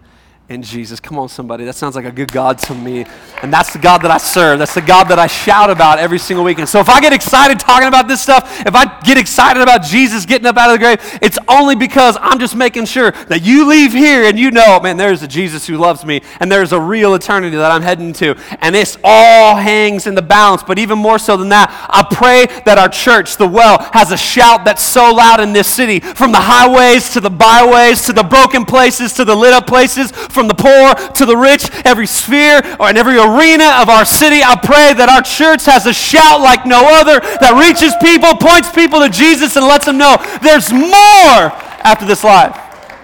in 0.52 0.62
Jesus. 0.62 1.00
Come 1.00 1.18
on, 1.18 1.28
somebody. 1.28 1.64
That 1.64 1.74
sounds 1.74 1.96
like 1.96 2.04
a 2.04 2.12
good 2.12 2.30
God 2.30 2.58
to 2.60 2.74
me. 2.74 3.04
And 3.42 3.52
that's 3.52 3.72
the 3.72 3.78
God 3.78 4.02
that 4.02 4.10
I 4.10 4.18
serve. 4.18 4.58
That's 4.58 4.74
the 4.74 4.82
God 4.82 5.04
that 5.04 5.18
I 5.18 5.26
shout 5.26 5.70
about 5.70 5.98
every 5.98 6.18
single 6.18 6.44
week. 6.44 6.58
And 6.58 6.68
so 6.68 6.80
if 6.80 6.88
I 6.88 7.00
get 7.00 7.12
excited 7.12 7.58
talking 7.58 7.88
about 7.88 8.08
this 8.08 8.20
stuff, 8.20 8.60
if 8.66 8.74
I 8.74 9.00
get 9.00 9.18
excited 9.18 9.62
about 9.62 9.82
Jesus 9.82 10.26
getting 10.26 10.46
up 10.46 10.56
out 10.56 10.70
of 10.70 10.74
the 10.74 10.78
grave, 10.78 11.18
it's 11.22 11.38
only 11.48 11.74
because 11.74 12.16
I'm 12.20 12.38
just 12.38 12.54
making 12.54 12.84
sure 12.84 13.10
that 13.10 13.42
you 13.42 13.66
leave 13.66 13.92
here 13.92 14.24
and 14.24 14.38
you 14.38 14.50
know, 14.50 14.78
man, 14.80 14.96
there's 14.96 15.22
a 15.22 15.28
Jesus 15.28 15.66
who 15.66 15.76
loves 15.76 16.04
me 16.04 16.20
and 16.40 16.52
there's 16.52 16.72
a 16.72 16.80
real 16.80 17.14
eternity 17.14 17.56
that 17.56 17.72
I'm 17.72 17.82
heading 17.82 18.12
to. 18.14 18.36
And 18.60 18.74
this 18.74 18.98
all 19.02 19.56
hangs 19.56 20.06
in 20.06 20.14
the 20.14 20.22
balance. 20.22 20.62
But 20.62 20.78
even 20.78 20.98
more 20.98 21.18
so 21.18 21.36
than 21.36 21.48
that, 21.48 21.68
I 21.88 22.02
pray 22.14 22.46
that 22.64 22.78
our 22.78 22.88
church, 22.88 23.36
the 23.36 23.48
well, 23.48 23.78
has 23.92 24.12
a 24.12 24.16
shout 24.16 24.64
that's 24.64 24.82
so 24.82 25.12
loud 25.12 25.40
in 25.40 25.52
this 25.52 25.66
city 25.66 26.00
from 26.00 26.32
the 26.32 26.40
highways 26.40 27.12
to 27.14 27.20
the 27.20 27.30
byways 27.30 28.02
to 28.06 28.12
the 28.12 28.22
broken 28.22 28.64
places 28.64 29.12
to 29.14 29.24
the 29.24 29.34
lit 29.34 29.52
up 29.52 29.66
places, 29.66 30.10
from 30.10 30.41
the 30.48 30.54
poor 30.54 30.94
to 31.14 31.26
the 31.26 31.36
rich, 31.36 31.70
every 31.84 32.06
sphere 32.06 32.60
or 32.78 32.90
in 32.90 32.96
every 32.96 33.18
arena 33.18 33.80
of 33.80 33.88
our 33.88 34.04
city. 34.04 34.42
I 34.42 34.56
pray 34.56 34.92
that 34.94 35.08
our 35.08 35.22
church 35.22 35.64
has 35.66 35.86
a 35.86 35.92
shout 35.92 36.40
like 36.40 36.66
no 36.66 36.80
other 37.00 37.20
that 37.20 37.54
reaches 37.58 37.94
people, 38.00 38.34
points 38.36 38.70
people 38.70 39.00
to 39.00 39.08
Jesus, 39.08 39.56
and 39.56 39.66
lets 39.66 39.86
them 39.86 39.98
know 39.98 40.16
there's 40.42 40.72
more 40.72 41.52
after 41.84 42.06
this 42.06 42.24
life. 42.24 42.56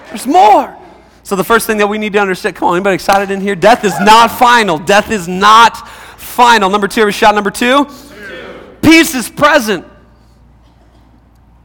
There's 0.09 0.27
more. 0.27 0.77
So 1.23 1.37
the 1.37 1.45
first 1.45 1.67
thing 1.67 1.79
that 1.79 1.87
we 1.87 1.99
need 1.99 2.15
to 2.15 2.19
understand, 2.19 2.57
come 2.57 2.69
on, 2.69 2.77
anybody 2.77 2.95
excited 2.95 3.31
in 3.31 3.41
here? 3.41 3.55
Death 3.55 3.85
is 3.85 3.99
not 4.01 4.31
final. 4.31 4.79
Death 4.79 5.11
is 5.11 5.29
not 5.29 5.89
final. 6.19 6.71
Number 6.71 6.89
two, 6.89 7.11
shout 7.11 7.35
number 7.35 7.51
two. 7.51 7.85
two. 7.85 8.77
Peace 8.81 9.15
is 9.15 9.29
present. 9.29 9.85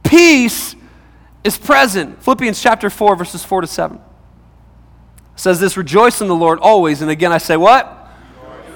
Peace 0.02 0.76
is 1.44 1.56
present. 1.56 2.22
Philippians 2.22 2.60
chapter 2.60 2.90
4, 2.90 3.16
verses 3.16 3.44
4 3.44 3.62
to 3.62 3.66
7 3.66 4.00
says 5.36 5.60
this 5.60 5.76
Rejoice 5.76 6.20
in 6.20 6.28
the 6.28 6.34
Lord 6.34 6.58
always. 6.60 7.02
And 7.02 7.10
again, 7.10 7.32
I 7.32 7.38
say, 7.38 7.56
What? 7.56 8.08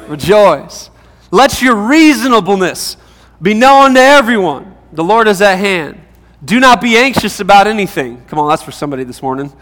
Rejoice. 0.08 0.10
Rejoice. 0.10 0.90
Let 1.30 1.60
your 1.60 1.74
reasonableness 1.74 2.96
be 3.40 3.54
known 3.54 3.94
to 3.94 4.00
everyone. 4.00 4.74
The 4.92 5.04
Lord 5.04 5.28
is 5.28 5.42
at 5.42 5.56
hand. 5.56 6.00
Do 6.44 6.60
not 6.60 6.80
be 6.80 6.96
anxious 6.96 7.40
about 7.40 7.66
anything. 7.66 8.24
Come 8.26 8.38
on, 8.38 8.48
that's 8.48 8.62
for 8.62 8.70
somebody 8.70 9.04
this 9.04 9.22
morning. 9.22 9.52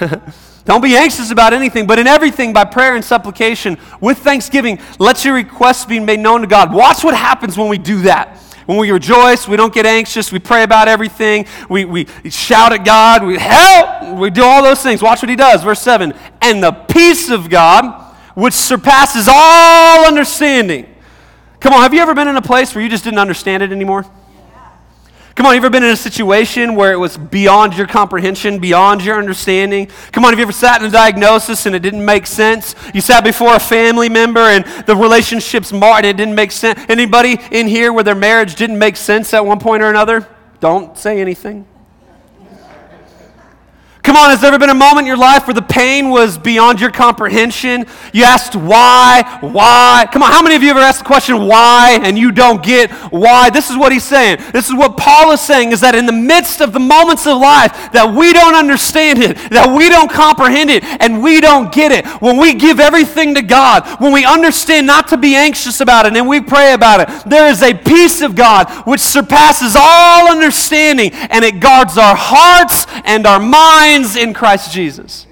Don't 0.64 0.80
be 0.80 0.96
anxious 0.96 1.30
about 1.32 1.52
anything, 1.52 1.86
but 1.86 1.98
in 1.98 2.06
everything, 2.06 2.52
by 2.52 2.64
prayer 2.64 2.94
and 2.94 3.04
supplication, 3.04 3.76
with 4.00 4.18
thanksgiving, 4.18 4.78
let 5.00 5.24
your 5.24 5.34
requests 5.34 5.84
be 5.84 5.98
made 5.98 6.20
known 6.20 6.40
to 6.42 6.46
God. 6.46 6.72
Watch 6.72 7.02
what 7.02 7.14
happens 7.14 7.58
when 7.58 7.68
we 7.68 7.78
do 7.78 8.02
that. 8.02 8.38
When 8.66 8.78
we 8.78 8.90
rejoice, 8.90 9.48
we 9.48 9.56
don't 9.56 9.74
get 9.74 9.86
anxious, 9.86 10.30
we 10.30 10.38
pray 10.38 10.62
about 10.62 10.88
everything, 10.88 11.46
we, 11.68 11.84
we 11.84 12.06
shout 12.30 12.72
at 12.72 12.84
God, 12.84 13.24
we 13.24 13.36
help, 13.38 14.18
we 14.18 14.30
do 14.30 14.42
all 14.42 14.62
those 14.62 14.82
things. 14.82 15.02
Watch 15.02 15.22
what 15.22 15.28
he 15.28 15.36
does. 15.36 15.62
Verse 15.64 15.80
7 15.80 16.14
And 16.40 16.62
the 16.62 16.72
peace 16.72 17.30
of 17.30 17.50
God, 17.50 18.14
which 18.34 18.54
surpasses 18.54 19.28
all 19.30 20.06
understanding. 20.06 20.86
Come 21.60 21.74
on, 21.74 21.82
have 21.82 21.94
you 21.94 22.00
ever 22.00 22.14
been 22.14 22.28
in 22.28 22.36
a 22.36 22.42
place 22.42 22.74
where 22.74 22.82
you 22.82 22.90
just 22.90 23.04
didn't 23.04 23.20
understand 23.20 23.62
it 23.62 23.72
anymore? 23.72 24.06
Come 25.42 25.48
on, 25.48 25.54
you 25.54 25.60
ever 25.60 25.70
been 25.70 25.82
in 25.82 25.90
a 25.90 25.96
situation 25.96 26.76
where 26.76 26.92
it 26.92 26.98
was 26.98 27.16
beyond 27.16 27.76
your 27.76 27.88
comprehension, 27.88 28.60
beyond 28.60 29.02
your 29.02 29.18
understanding? 29.18 29.88
Come 30.12 30.24
on, 30.24 30.30
have 30.30 30.38
you 30.38 30.44
ever 30.44 30.52
sat 30.52 30.80
in 30.80 30.86
a 30.86 30.90
diagnosis 30.92 31.66
and 31.66 31.74
it 31.74 31.80
didn't 31.80 32.04
make 32.04 32.28
sense? 32.28 32.76
You 32.94 33.00
sat 33.00 33.24
before 33.24 33.56
a 33.56 33.58
family 33.58 34.08
member 34.08 34.38
and 34.38 34.64
the 34.86 34.94
relationship's 34.94 35.72
marred 35.72 36.04
it 36.04 36.16
didn't 36.16 36.36
make 36.36 36.52
sense. 36.52 36.78
Anybody 36.88 37.40
in 37.50 37.66
here 37.66 37.92
where 37.92 38.04
their 38.04 38.14
marriage 38.14 38.54
didn't 38.54 38.78
make 38.78 38.96
sense 38.96 39.34
at 39.34 39.44
one 39.44 39.58
point 39.58 39.82
or 39.82 39.90
another? 39.90 40.28
Don't 40.60 40.96
say 40.96 41.20
anything. 41.20 41.66
Come 44.02 44.16
on, 44.16 44.30
has 44.30 44.40
there 44.40 44.48
ever 44.48 44.58
been 44.58 44.68
a 44.68 44.74
moment 44.74 45.00
in 45.00 45.06
your 45.06 45.16
life 45.16 45.46
where 45.46 45.54
the 45.54 45.62
pain 45.62 46.10
was 46.10 46.36
beyond 46.36 46.80
your 46.80 46.90
comprehension? 46.90 47.86
You 48.12 48.24
asked 48.24 48.56
why, 48.56 49.38
why? 49.40 50.08
Come 50.12 50.24
on, 50.24 50.32
how 50.32 50.42
many 50.42 50.56
of 50.56 50.62
you 50.64 50.70
ever 50.70 50.80
asked 50.80 50.98
the 50.98 51.04
question 51.04 51.46
why 51.46 52.00
and 52.02 52.18
you 52.18 52.32
don't 52.32 52.64
get 52.64 52.90
why? 53.12 53.48
This 53.48 53.70
is 53.70 53.76
what 53.76 53.92
he's 53.92 54.02
saying. 54.02 54.38
This 54.52 54.68
is 54.68 54.74
what 54.74 54.96
Paul 54.96 55.30
is 55.30 55.40
saying 55.40 55.70
is 55.70 55.80
that 55.82 55.94
in 55.94 56.06
the 56.06 56.12
midst 56.12 56.60
of 56.60 56.72
the 56.72 56.80
moments 56.80 57.28
of 57.28 57.38
life 57.38 57.92
that 57.92 58.12
we 58.12 58.32
don't 58.32 58.56
understand 58.56 59.20
it, 59.22 59.36
that 59.50 59.72
we 59.72 59.88
don't 59.88 60.10
comprehend 60.10 60.70
it, 60.70 60.82
and 60.82 61.22
we 61.22 61.40
don't 61.40 61.72
get 61.72 61.92
it, 61.92 62.04
when 62.20 62.38
we 62.38 62.54
give 62.54 62.80
everything 62.80 63.36
to 63.36 63.42
God, 63.42 63.86
when 64.00 64.12
we 64.12 64.24
understand 64.24 64.84
not 64.84 65.06
to 65.08 65.16
be 65.16 65.36
anxious 65.36 65.80
about 65.80 66.06
it 66.06 66.16
and 66.16 66.26
we 66.26 66.40
pray 66.40 66.72
about 66.72 67.00
it, 67.00 67.30
there 67.30 67.46
is 67.46 67.62
a 67.62 67.72
peace 67.72 68.20
of 68.20 68.34
God 68.34 68.68
which 68.84 69.00
surpasses 69.00 69.76
all 69.78 70.28
understanding 70.28 71.12
and 71.12 71.44
it 71.44 71.60
guards 71.60 71.96
our 71.96 72.16
hearts 72.16 72.86
and 73.04 73.28
our 73.28 73.38
minds 73.38 73.91
in 73.92 74.32
Christ 74.32 74.72
Jesus. 74.72 75.26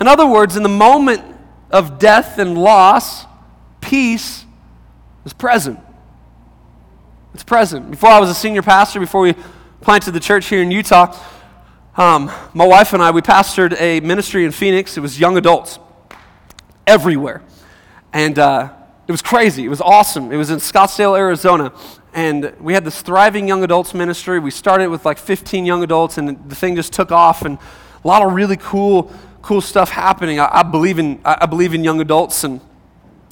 In 0.00 0.08
other 0.08 0.26
words, 0.26 0.56
in 0.56 0.64
the 0.64 0.68
moment 0.68 1.22
of 1.70 2.00
death 2.00 2.38
and 2.38 2.58
loss, 2.58 3.24
peace 3.80 4.44
is 5.24 5.32
present. 5.32 5.78
It's 7.34 7.44
present. 7.44 7.90
Before 7.90 8.10
I 8.10 8.18
was 8.18 8.30
a 8.30 8.34
senior 8.34 8.62
pastor, 8.62 8.98
before 8.98 9.20
we 9.20 9.34
planted 9.80 10.10
the 10.10 10.18
church 10.18 10.46
here 10.46 10.60
in 10.60 10.72
Utah, 10.72 11.16
um, 11.96 12.32
my 12.52 12.66
wife 12.66 12.92
and 12.92 13.02
I, 13.02 13.12
we 13.12 13.20
pastored 13.20 13.80
a 13.80 14.00
ministry 14.00 14.44
in 14.44 14.50
Phoenix. 14.50 14.96
It 14.96 15.00
was 15.00 15.20
young 15.20 15.36
adults 15.36 15.78
everywhere. 16.84 17.42
And 18.12 18.38
uh, 18.40 18.72
it 19.06 19.12
was 19.12 19.22
crazy. 19.22 19.64
It 19.64 19.68
was 19.68 19.80
awesome. 19.80 20.32
It 20.32 20.36
was 20.36 20.50
in 20.50 20.58
Scottsdale, 20.58 21.16
Arizona 21.16 21.72
and 22.14 22.54
we 22.60 22.74
had 22.74 22.84
this 22.84 23.02
thriving 23.02 23.46
young 23.46 23.62
adults 23.62 23.94
ministry. 23.94 24.38
We 24.38 24.50
started 24.50 24.88
with 24.88 25.04
like 25.04 25.18
15 25.18 25.66
young 25.66 25.82
adults, 25.82 26.18
and 26.18 26.48
the 26.48 26.54
thing 26.54 26.76
just 26.76 26.92
took 26.92 27.12
off, 27.12 27.42
and 27.42 27.58
a 28.04 28.08
lot 28.08 28.22
of 28.22 28.32
really 28.32 28.56
cool, 28.56 29.12
cool 29.42 29.60
stuff 29.60 29.90
happening. 29.90 30.40
I, 30.40 30.48
I 30.60 30.62
believe 30.62 30.98
in 30.98 31.20
I 31.24 31.46
believe 31.46 31.74
in 31.74 31.84
young 31.84 32.00
adults 32.00 32.44
and 32.44 32.60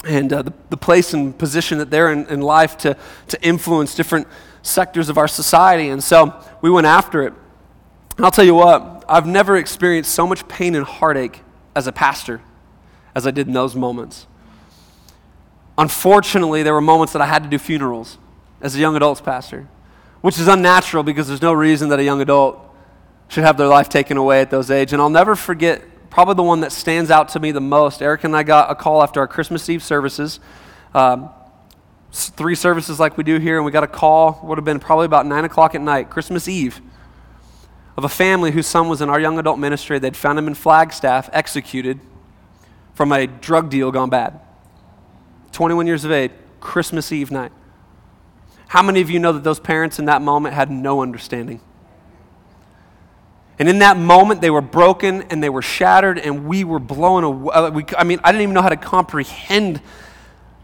and 0.04 0.32
uh, 0.32 0.42
the, 0.42 0.52
the 0.70 0.76
place 0.76 1.14
and 1.14 1.36
position 1.36 1.78
that 1.78 1.90
they're 1.90 2.12
in, 2.12 2.26
in 2.26 2.40
life 2.40 2.76
to 2.78 2.96
to 3.28 3.42
influence 3.42 3.94
different 3.94 4.26
sectors 4.62 5.08
of 5.08 5.16
our 5.16 5.28
society. 5.28 5.88
And 5.88 6.02
so 6.02 6.42
we 6.60 6.70
went 6.70 6.86
after 6.86 7.22
it. 7.22 7.32
I'll 8.18 8.30
tell 8.30 8.44
you 8.44 8.54
what, 8.54 9.04
I've 9.08 9.26
never 9.26 9.56
experienced 9.56 10.12
so 10.12 10.26
much 10.26 10.46
pain 10.48 10.74
and 10.74 10.84
heartache 10.84 11.42
as 11.74 11.86
a 11.86 11.92
pastor 11.92 12.40
as 13.14 13.26
I 13.26 13.30
did 13.30 13.46
in 13.46 13.52
those 13.52 13.76
moments. 13.76 14.26
Unfortunately, 15.78 16.62
there 16.62 16.72
were 16.72 16.80
moments 16.80 17.12
that 17.12 17.20
I 17.20 17.26
had 17.26 17.42
to 17.42 17.48
do 17.48 17.58
funerals 17.58 18.18
as 18.60 18.74
a 18.74 18.78
young 18.78 18.96
adults 18.96 19.20
pastor, 19.20 19.68
which 20.20 20.38
is 20.38 20.48
unnatural 20.48 21.02
because 21.02 21.28
there's 21.28 21.42
no 21.42 21.52
reason 21.52 21.88
that 21.90 21.98
a 21.98 22.04
young 22.04 22.20
adult 22.20 22.58
should 23.28 23.44
have 23.44 23.56
their 23.56 23.68
life 23.68 23.88
taken 23.88 24.16
away 24.16 24.40
at 24.40 24.50
those 24.50 24.70
age. 24.70 24.92
And 24.92 25.02
I'll 25.02 25.10
never 25.10 25.34
forget 25.36 25.82
probably 26.10 26.34
the 26.34 26.42
one 26.42 26.60
that 26.60 26.72
stands 26.72 27.10
out 27.10 27.28
to 27.30 27.40
me 27.40 27.52
the 27.52 27.60
most. 27.60 28.00
Erica 28.00 28.26
and 28.26 28.36
I 28.36 28.42
got 28.42 28.70
a 28.70 28.74
call 28.74 29.02
after 29.02 29.20
our 29.20 29.28
Christmas 29.28 29.68
Eve 29.68 29.82
services. 29.82 30.40
Um, 30.94 31.30
three 32.12 32.54
services 32.54 32.98
like 32.98 33.18
we 33.18 33.24
do 33.24 33.38
here, 33.38 33.56
and 33.56 33.66
we 33.66 33.72
got 33.72 33.84
a 33.84 33.88
call, 33.88 34.40
would 34.44 34.56
have 34.56 34.64
been 34.64 34.80
probably 34.80 35.06
about 35.06 35.26
9 35.26 35.44
o'clock 35.44 35.74
at 35.74 35.80
night, 35.80 36.08
Christmas 36.08 36.48
Eve, 36.48 36.80
of 37.96 38.04
a 38.04 38.08
family 38.08 38.52
whose 38.52 38.66
son 38.66 38.88
was 38.88 39.02
in 39.02 39.10
our 39.10 39.20
young 39.20 39.38
adult 39.38 39.58
ministry. 39.58 39.98
They'd 39.98 40.16
found 40.16 40.38
him 40.38 40.46
in 40.46 40.54
Flagstaff, 40.54 41.28
executed 41.32 42.00
from 42.94 43.12
a 43.12 43.26
drug 43.26 43.68
deal 43.68 43.90
gone 43.90 44.08
bad. 44.08 44.40
21 45.52 45.86
years 45.86 46.04
of 46.04 46.12
age, 46.12 46.32
Christmas 46.60 47.12
Eve 47.12 47.30
night. 47.30 47.52
How 48.68 48.82
many 48.82 49.00
of 49.00 49.10
you 49.10 49.18
know 49.18 49.32
that 49.32 49.44
those 49.44 49.60
parents 49.60 49.98
in 49.98 50.06
that 50.06 50.22
moment 50.22 50.54
had 50.54 50.70
no 50.70 51.02
understanding? 51.02 51.60
And 53.58 53.68
in 53.68 53.78
that 53.78 53.96
moment, 53.96 54.40
they 54.40 54.50
were 54.50 54.60
broken 54.60 55.22
and 55.22 55.42
they 55.42 55.48
were 55.48 55.62
shattered, 55.62 56.18
and 56.18 56.46
we 56.46 56.64
were 56.64 56.78
blown 56.78 57.24
away. 57.24 57.54
Uh, 57.54 57.80
I 57.96 58.04
mean, 58.04 58.20
I 58.22 58.32
didn't 58.32 58.42
even 58.42 58.54
know 58.54 58.62
how 58.62 58.68
to 58.68 58.76
comprehend 58.76 59.80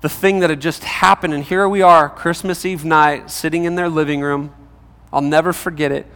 the 0.02 0.08
thing 0.08 0.40
that 0.40 0.50
had 0.50 0.60
just 0.60 0.84
happened. 0.84 1.32
And 1.32 1.42
here 1.44 1.68
we 1.68 1.80
are, 1.80 2.10
Christmas 2.10 2.66
Eve 2.66 2.84
night, 2.84 3.30
sitting 3.30 3.64
in 3.64 3.76
their 3.76 3.88
living 3.88 4.20
room. 4.20 4.52
I'll 5.12 5.22
never 5.22 5.52
forget 5.52 5.92
it. 5.92 6.06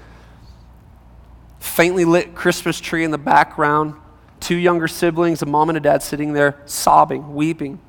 Faintly 1.61 2.05
lit 2.05 2.35
Christmas 2.35 2.79
tree 2.81 3.05
in 3.05 3.11
the 3.11 3.19
background, 3.19 3.95
two 4.41 4.57
younger 4.57 4.89
siblings, 4.89 5.41
a 5.41 5.47
mom 5.47 5.71
and 5.71 5.79
a 5.79 5.81
dad 5.81 6.03
sitting 6.03 6.33
there 6.33 6.61
sobbing, 6.67 7.35
weeping, 7.35 7.81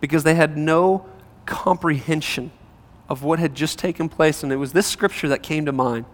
because 0.00 0.22
they 0.22 0.34
had 0.34 0.56
no 0.56 1.06
comprehension 1.46 2.52
of 3.08 3.22
what 3.22 3.38
had 3.38 3.54
just 3.54 3.78
taken 3.78 4.08
place. 4.08 4.42
And 4.42 4.52
it 4.52 4.56
was 4.56 4.72
this 4.72 4.86
scripture 4.86 5.28
that 5.28 5.42
came 5.42 5.66
to 5.66 5.72
mind. 5.72 6.06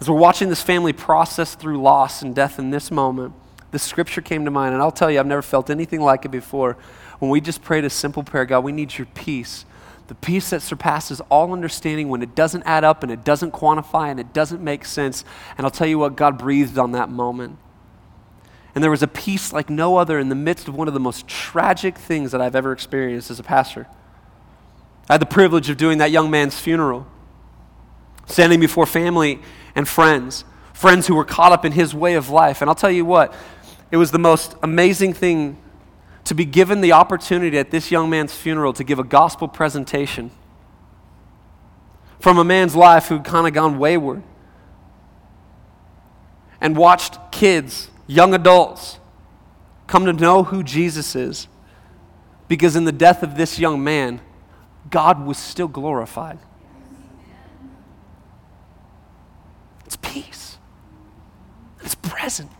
As 0.00 0.08
we're 0.08 0.16
watching 0.16 0.48
this 0.48 0.62
family 0.62 0.92
process 0.92 1.54
through 1.54 1.80
loss 1.80 2.22
and 2.22 2.34
death 2.34 2.58
in 2.58 2.70
this 2.70 2.90
moment, 2.90 3.34
this 3.70 3.82
scripture 3.82 4.20
came 4.20 4.44
to 4.44 4.50
mind. 4.50 4.74
And 4.74 4.82
I'll 4.82 4.90
tell 4.90 5.10
you, 5.10 5.20
I've 5.20 5.26
never 5.26 5.42
felt 5.42 5.70
anything 5.70 6.00
like 6.00 6.24
it 6.24 6.30
before. 6.30 6.76
When 7.18 7.30
we 7.30 7.40
just 7.40 7.62
prayed 7.62 7.84
a 7.84 7.90
simple 7.90 8.22
prayer 8.22 8.44
God, 8.44 8.64
we 8.64 8.72
need 8.72 8.96
your 8.96 9.06
peace. 9.14 9.64
The 10.08 10.14
peace 10.16 10.50
that 10.50 10.62
surpasses 10.62 11.20
all 11.30 11.52
understanding 11.52 12.08
when 12.08 12.22
it 12.22 12.34
doesn't 12.34 12.64
add 12.64 12.82
up 12.82 13.04
and 13.04 13.12
it 13.12 13.22
doesn't 13.22 13.52
quantify 13.52 14.10
and 14.10 14.18
it 14.18 14.32
doesn't 14.32 14.60
make 14.60 14.84
sense. 14.84 15.24
And 15.56 15.64
I'll 15.64 15.70
tell 15.70 15.86
you 15.86 15.98
what, 15.98 16.16
God 16.16 16.36
breathed 16.38 16.78
on 16.78 16.92
that 16.92 17.10
moment. 17.10 17.58
And 18.74 18.82
there 18.82 18.90
was 18.90 19.02
a 19.02 19.08
peace 19.08 19.52
like 19.52 19.68
no 19.68 19.96
other 19.96 20.18
in 20.18 20.28
the 20.28 20.34
midst 20.34 20.66
of 20.66 20.74
one 20.74 20.88
of 20.88 20.94
the 20.94 21.00
most 21.00 21.28
tragic 21.28 21.98
things 21.98 22.32
that 22.32 22.40
I've 22.40 22.56
ever 22.56 22.72
experienced 22.72 23.30
as 23.30 23.38
a 23.38 23.42
pastor. 23.42 23.86
I 25.10 25.14
had 25.14 25.20
the 25.20 25.26
privilege 25.26 25.68
of 25.68 25.76
doing 25.76 25.98
that 25.98 26.12
young 26.12 26.30
man's 26.30 26.56
funeral, 26.56 27.04
standing 28.26 28.60
before 28.60 28.86
family 28.86 29.40
and 29.74 29.88
friends, 29.88 30.44
friends 30.72 31.08
who 31.08 31.16
were 31.16 31.24
caught 31.24 31.50
up 31.50 31.64
in 31.64 31.72
his 31.72 31.92
way 31.92 32.14
of 32.14 32.30
life. 32.30 32.60
And 32.60 32.70
I'll 32.70 32.76
tell 32.76 32.92
you 32.92 33.04
what, 33.04 33.34
It 33.90 33.96
was 33.96 34.12
the 34.12 34.20
most 34.20 34.54
amazing 34.62 35.14
thing 35.14 35.56
to 36.26 36.32
be 36.32 36.44
given 36.44 36.80
the 36.80 36.92
opportunity 36.92 37.58
at 37.58 37.72
this 37.72 37.90
young 37.90 38.08
man's 38.08 38.32
funeral 38.32 38.72
to 38.74 38.84
give 38.84 39.00
a 39.00 39.04
gospel 39.04 39.48
presentation 39.48 40.30
from 42.20 42.38
a 42.38 42.44
man's 42.44 42.76
life 42.76 43.08
who'd 43.08 43.24
kind 43.24 43.48
of 43.48 43.52
gone 43.52 43.80
wayward 43.80 44.22
and 46.60 46.76
watched 46.76 47.18
kids, 47.32 47.90
young 48.06 48.32
adults, 48.32 49.00
come 49.88 50.04
to 50.06 50.12
know 50.12 50.44
who 50.44 50.62
Jesus 50.62 51.16
is. 51.16 51.48
Because 52.46 52.76
in 52.76 52.84
the 52.84 52.92
death 52.92 53.24
of 53.24 53.36
this 53.36 53.58
young 53.58 53.82
man, 53.82 54.20
God 54.88 55.26
was 55.26 55.36
still 55.36 55.68
glorified. 55.68 56.38
It's 59.84 59.96
peace, 59.96 60.58
it's 61.82 61.94
present. 61.96 62.50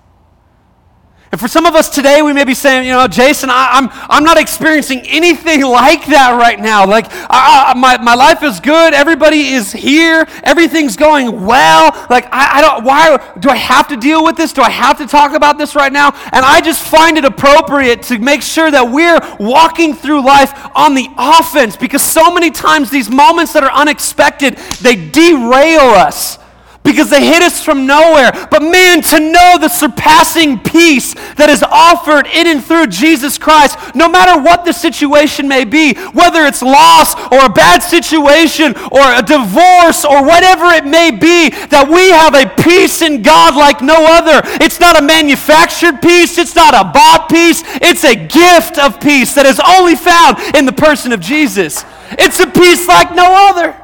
And 1.33 1.41
for 1.41 1.47
some 1.47 1.65
of 1.65 1.77
us 1.77 1.89
today, 1.89 2.23
we 2.23 2.33
may 2.33 2.43
be 2.43 2.55
saying, 2.55 2.87
you 2.87 2.93
know, 2.93 3.07
Jason, 3.07 3.51
I, 3.51 3.79
am 3.79 3.89
I'm, 3.89 4.07
I'm 4.11 4.25
not 4.25 4.37
experiencing 4.37 5.03
anything 5.03 5.63
like 5.65 6.07
that 6.07 6.37
right 6.37 6.59
now. 6.59 6.85
Like, 6.85 7.07
I, 7.09 7.71
I, 7.71 7.79
my, 7.79 7.99
my 7.99 8.15
life 8.15 8.43
is 8.43 8.59
good. 8.59 8.95
Everybody 8.95 9.51
is 9.51 9.71
here. 9.71 10.27
Everything's 10.43 10.97
going 10.97 11.47
well. 11.47 11.93
Like, 12.11 12.27
I, 12.33 12.59
I 12.59 12.61
don't, 12.61 12.85
why 12.85 13.35
do 13.39 13.49
I 13.49 13.55
have 13.55 13.87
to 13.89 13.97
deal 13.97 14.25
with 14.25 14.37
this? 14.37 14.53
Do 14.53 14.63
I 14.63 14.71
have 14.71 14.99
to 14.99 15.07
talk 15.07 15.33
about 15.33 15.57
this 15.57 15.77
right 15.77 15.93
now? 15.93 16.11
And 16.33 16.45
I 16.45 16.61
just 16.61 16.85
find 16.85 17.17
it 17.17 17.25
appropriate 17.25 18.03
to 18.05 18.19
make 18.19 18.43
sure 18.43 18.69
that 18.69 18.91
we're 18.91 19.21
walking 19.39 19.95
through 19.95 20.27
life 20.27 20.53
on 20.75 20.97
the 20.97 21.09
offense 21.17 21.77
because 21.77 22.03
so 22.03 22.35
many 22.35 22.51
times 22.51 22.91
these 22.91 23.09
moments 23.09 23.53
that 23.53 23.63
are 23.63 23.73
unexpected, 23.73 24.57
they 24.83 24.97
derail 24.97 25.91
us 25.95 26.40
because 26.83 27.11
they 27.11 27.25
hit 27.25 27.43
us 27.43 27.63
from 27.63 27.87
nowhere. 27.87 28.33
But 28.51 28.63
man, 28.63 29.03
to 29.03 29.21
know 29.21 29.59
the 29.61 29.69
surpassing 29.69 30.59
peace 30.59 31.15
that 31.35 31.49
is 31.49 31.63
offered 31.63 32.27
in 32.27 32.47
and 32.47 32.65
through 32.65 32.89
Jesus 32.89 33.39
Christ, 33.39 33.79
no 33.95 34.09
matter 34.09 34.41
what 34.41 34.65
the 34.65 34.73
situation 34.73 35.47
may 35.47 35.65
be, 35.65 35.95
whether 36.13 36.47
it's 36.47 36.63
loss 36.63 37.15
or 37.31 37.45
a 37.45 37.49
bad 37.49 37.83
situation 37.83 38.75
or 38.91 39.01
a 39.03 39.23
divorce 39.23 40.05
or 40.05 40.25
whatever 40.25 40.67
it 40.73 40.85
may 40.85 41.11
be, 41.11 41.51
that 41.69 41.87
we 41.89 42.11
have 42.11 42.35
a 42.35 42.49
peace 42.63 43.03
in 43.03 43.23
God 43.23 43.55
like 43.55 43.81
no 43.83 44.07
other. 44.09 44.41
It's 44.63 44.81
not 44.81 44.99
a 44.99 45.03
manufactured 45.03 46.01
peace, 46.03 46.39
it's 46.39 46.57
not 46.57 46.75
a 46.75 46.85
bought 46.91 47.29
peace, 47.31 47.63
it's 47.81 48.05
a 48.05 48.17
gift 48.17 48.79
of 48.79 49.01
peace 49.01 49.35
that 49.35 49.47
is 49.47 49.61
only 49.61 49.97
found 49.97 50.39
in 50.57 50.67
the 50.67 50.73
person 50.73 51.13
of 51.13 51.21
Jesus. 51.21 51.85
It's 52.13 52.41
a 52.41 52.47
peace 52.47 52.89
like 52.89 53.15
no 53.15 53.49
other. 53.51 53.80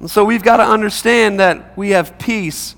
And 0.00 0.10
so 0.10 0.24
we've 0.24 0.42
got 0.42 0.56
to 0.56 0.64
understand 0.64 1.38
that 1.40 1.76
we 1.76 1.90
have 1.90 2.18
peace 2.18 2.74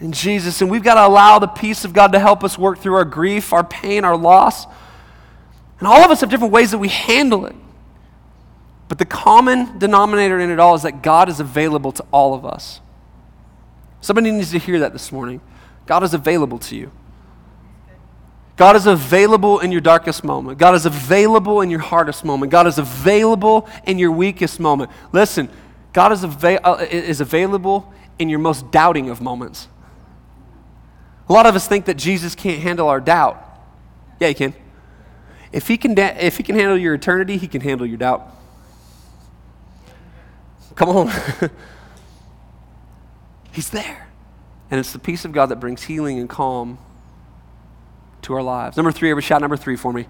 in 0.00 0.12
Jesus, 0.12 0.60
and 0.60 0.70
we've 0.70 0.82
got 0.82 0.94
to 0.94 1.06
allow 1.06 1.38
the 1.38 1.46
peace 1.46 1.84
of 1.84 1.92
God 1.92 2.12
to 2.12 2.18
help 2.18 2.44
us 2.44 2.56
work 2.58 2.78
through 2.78 2.94
our 2.94 3.04
grief, 3.04 3.52
our 3.52 3.64
pain, 3.64 4.04
our 4.04 4.16
loss. 4.16 4.66
And 5.78 5.88
all 5.88 6.04
of 6.04 6.10
us 6.10 6.20
have 6.20 6.30
different 6.30 6.52
ways 6.52 6.72
that 6.72 6.78
we 6.78 6.88
handle 6.88 7.46
it. 7.46 7.56
But 8.88 8.98
the 8.98 9.04
common 9.04 9.78
denominator 9.78 10.38
in 10.38 10.50
it 10.50 10.58
all 10.58 10.74
is 10.74 10.82
that 10.82 11.02
God 11.02 11.28
is 11.28 11.40
available 11.40 11.92
to 11.92 12.04
all 12.12 12.34
of 12.34 12.44
us. 12.44 12.80
Somebody 14.00 14.30
needs 14.30 14.50
to 14.52 14.58
hear 14.58 14.80
that 14.80 14.92
this 14.92 15.12
morning. 15.12 15.40
God 15.86 16.02
is 16.04 16.14
available 16.14 16.58
to 16.60 16.76
you. 16.76 16.90
God 18.56 18.76
is 18.76 18.86
available 18.86 19.60
in 19.60 19.70
your 19.70 19.80
darkest 19.80 20.24
moment. 20.24 20.58
God 20.58 20.74
is 20.74 20.84
available 20.84 21.60
in 21.60 21.70
your 21.70 21.80
hardest 21.80 22.24
moment. 22.24 22.50
God 22.50 22.66
is 22.66 22.78
available 22.78 23.68
in 23.84 23.98
your 23.98 24.10
weakest 24.10 24.58
moment. 24.58 24.90
Listen, 25.12 25.48
God 25.92 26.12
is, 26.12 26.24
ava- 26.24 26.66
uh, 26.66 26.86
is 26.90 27.20
available 27.20 27.92
in 28.18 28.28
your 28.28 28.38
most 28.38 28.70
doubting 28.70 29.10
of 29.10 29.20
moments. 29.20 29.68
A 31.28 31.32
lot 31.32 31.46
of 31.46 31.54
us 31.54 31.68
think 31.68 31.86
that 31.86 31.96
Jesus 31.96 32.34
can't 32.34 32.60
handle 32.60 32.88
our 32.88 33.00
doubt. 33.00 33.44
Yeah, 34.20 34.28
he 34.28 34.34
can. 34.34 34.54
If 35.52 35.68
he 35.68 35.76
can, 35.76 35.94
da- 35.94 36.16
if 36.18 36.36
he 36.36 36.42
can 36.42 36.56
handle 36.56 36.76
your 36.76 36.94
eternity, 36.94 37.36
he 37.36 37.48
can 37.48 37.60
handle 37.60 37.86
your 37.86 37.98
doubt. 37.98 38.34
Come 40.74 40.90
on. 40.90 41.12
He's 43.52 43.70
there. 43.70 44.08
And 44.70 44.78
it's 44.78 44.92
the 44.92 44.98
peace 44.98 45.24
of 45.24 45.32
God 45.32 45.46
that 45.46 45.56
brings 45.56 45.82
healing 45.82 46.18
and 46.18 46.28
calm 46.28 46.78
to 48.22 48.34
our 48.34 48.42
lives. 48.42 48.76
Number 48.76 48.92
three, 48.92 49.10
ever 49.10 49.22
shout 49.22 49.40
number 49.40 49.56
three 49.56 49.76
for 49.76 49.92
me. 49.92 50.06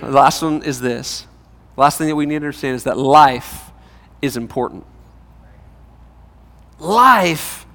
The 0.00 0.10
last 0.10 0.42
one 0.42 0.62
is 0.62 0.80
this. 0.80 1.26
The 1.76 1.80
last 1.80 1.98
thing 1.98 2.08
that 2.08 2.16
we 2.16 2.26
need 2.26 2.34
to 2.34 2.46
understand 2.46 2.76
is 2.76 2.84
that 2.84 2.98
life 2.98 3.70
is 4.20 4.36
important 4.36 4.84
life 6.84 7.66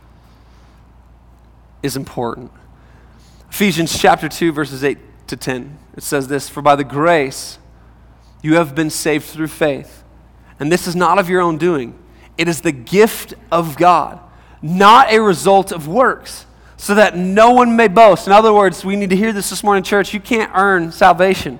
is 1.81 1.95
important. 1.95 2.51
Ephesians 3.49 3.97
chapter 3.97 4.29
2, 4.29 4.51
verses 4.51 4.83
8 4.83 4.97
to 5.27 5.35
10. 5.35 5.77
It 5.97 6.03
says 6.03 6.27
this 6.27 6.49
For 6.49 6.61
by 6.61 6.75
the 6.75 6.83
grace 6.83 7.57
you 8.41 8.55
have 8.55 8.75
been 8.75 8.89
saved 8.89 9.25
through 9.25 9.47
faith. 9.47 10.03
And 10.59 10.71
this 10.71 10.87
is 10.87 10.95
not 10.95 11.19
of 11.19 11.29
your 11.29 11.41
own 11.41 11.57
doing, 11.57 11.97
it 12.37 12.47
is 12.47 12.61
the 12.61 12.71
gift 12.71 13.33
of 13.51 13.77
God, 13.77 14.19
not 14.61 15.11
a 15.11 15.19
result 15.19 15.71
of 15.71 15.87
works, 15.87 16.45
so 16.77 16.95
that 16.95 17.17
no 17.17 17.51
one 17.51 17.75
may 17.75 17.87
boast. 17.87 18.27
In 18.27 18.33
other 18.33 18.53
words, 18.53 18.85
we 18.85 18.95
need 18.95 19.09
to 19.09 19.15
hear 19.15 19.33
this 19.33 19.49
this 19.49 19.63
morning, 19.63 19.83
church. 19.83 20.13
You 20.13 20.19
can't 20.19 20.51
earn 20.53 20.91
salvation. 20.91 21.59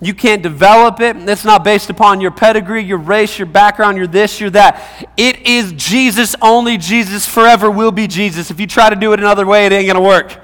You 0.00 0.14
can't 0.14 0.42
develop 0.42 1.00
it. 1.00 1.16
It's 1.16 1.44
not 1.44 1.64
based 1.64 1.88
upon 1.88 2.20
your 2.20 2.30
pedigree, 2.30 2.82
your 2.82 2.98
race, 2.98 3.38
your 3.38 3.46
background, 3.46 3.96
your 3.96 4.06
this, 4.06 4.40
your 4.40 4.50
that. 4.50 5.08
It 5.16 5.46
is 5.46 5.72
Jesus 5.72 6.34
only. 6.42 6.76
Jesus 6.76 7.26
forever 7.26 7.70
will 7.70 7.92
be 7.92 8.06
Jesus. 8.06 8.50
If 8.50 8.60
you 8.60 8.66
try 8.66 8.90
to 8.90 8.96
do 8.96 9.12
it 9.12 9.20
another 9.20 9.46
way, 9.46 9.66
it 9.66 9.72
ain't 9.72 9.86
going 9.86 9.96
to 9.96 10.02
work. 10.02 10.40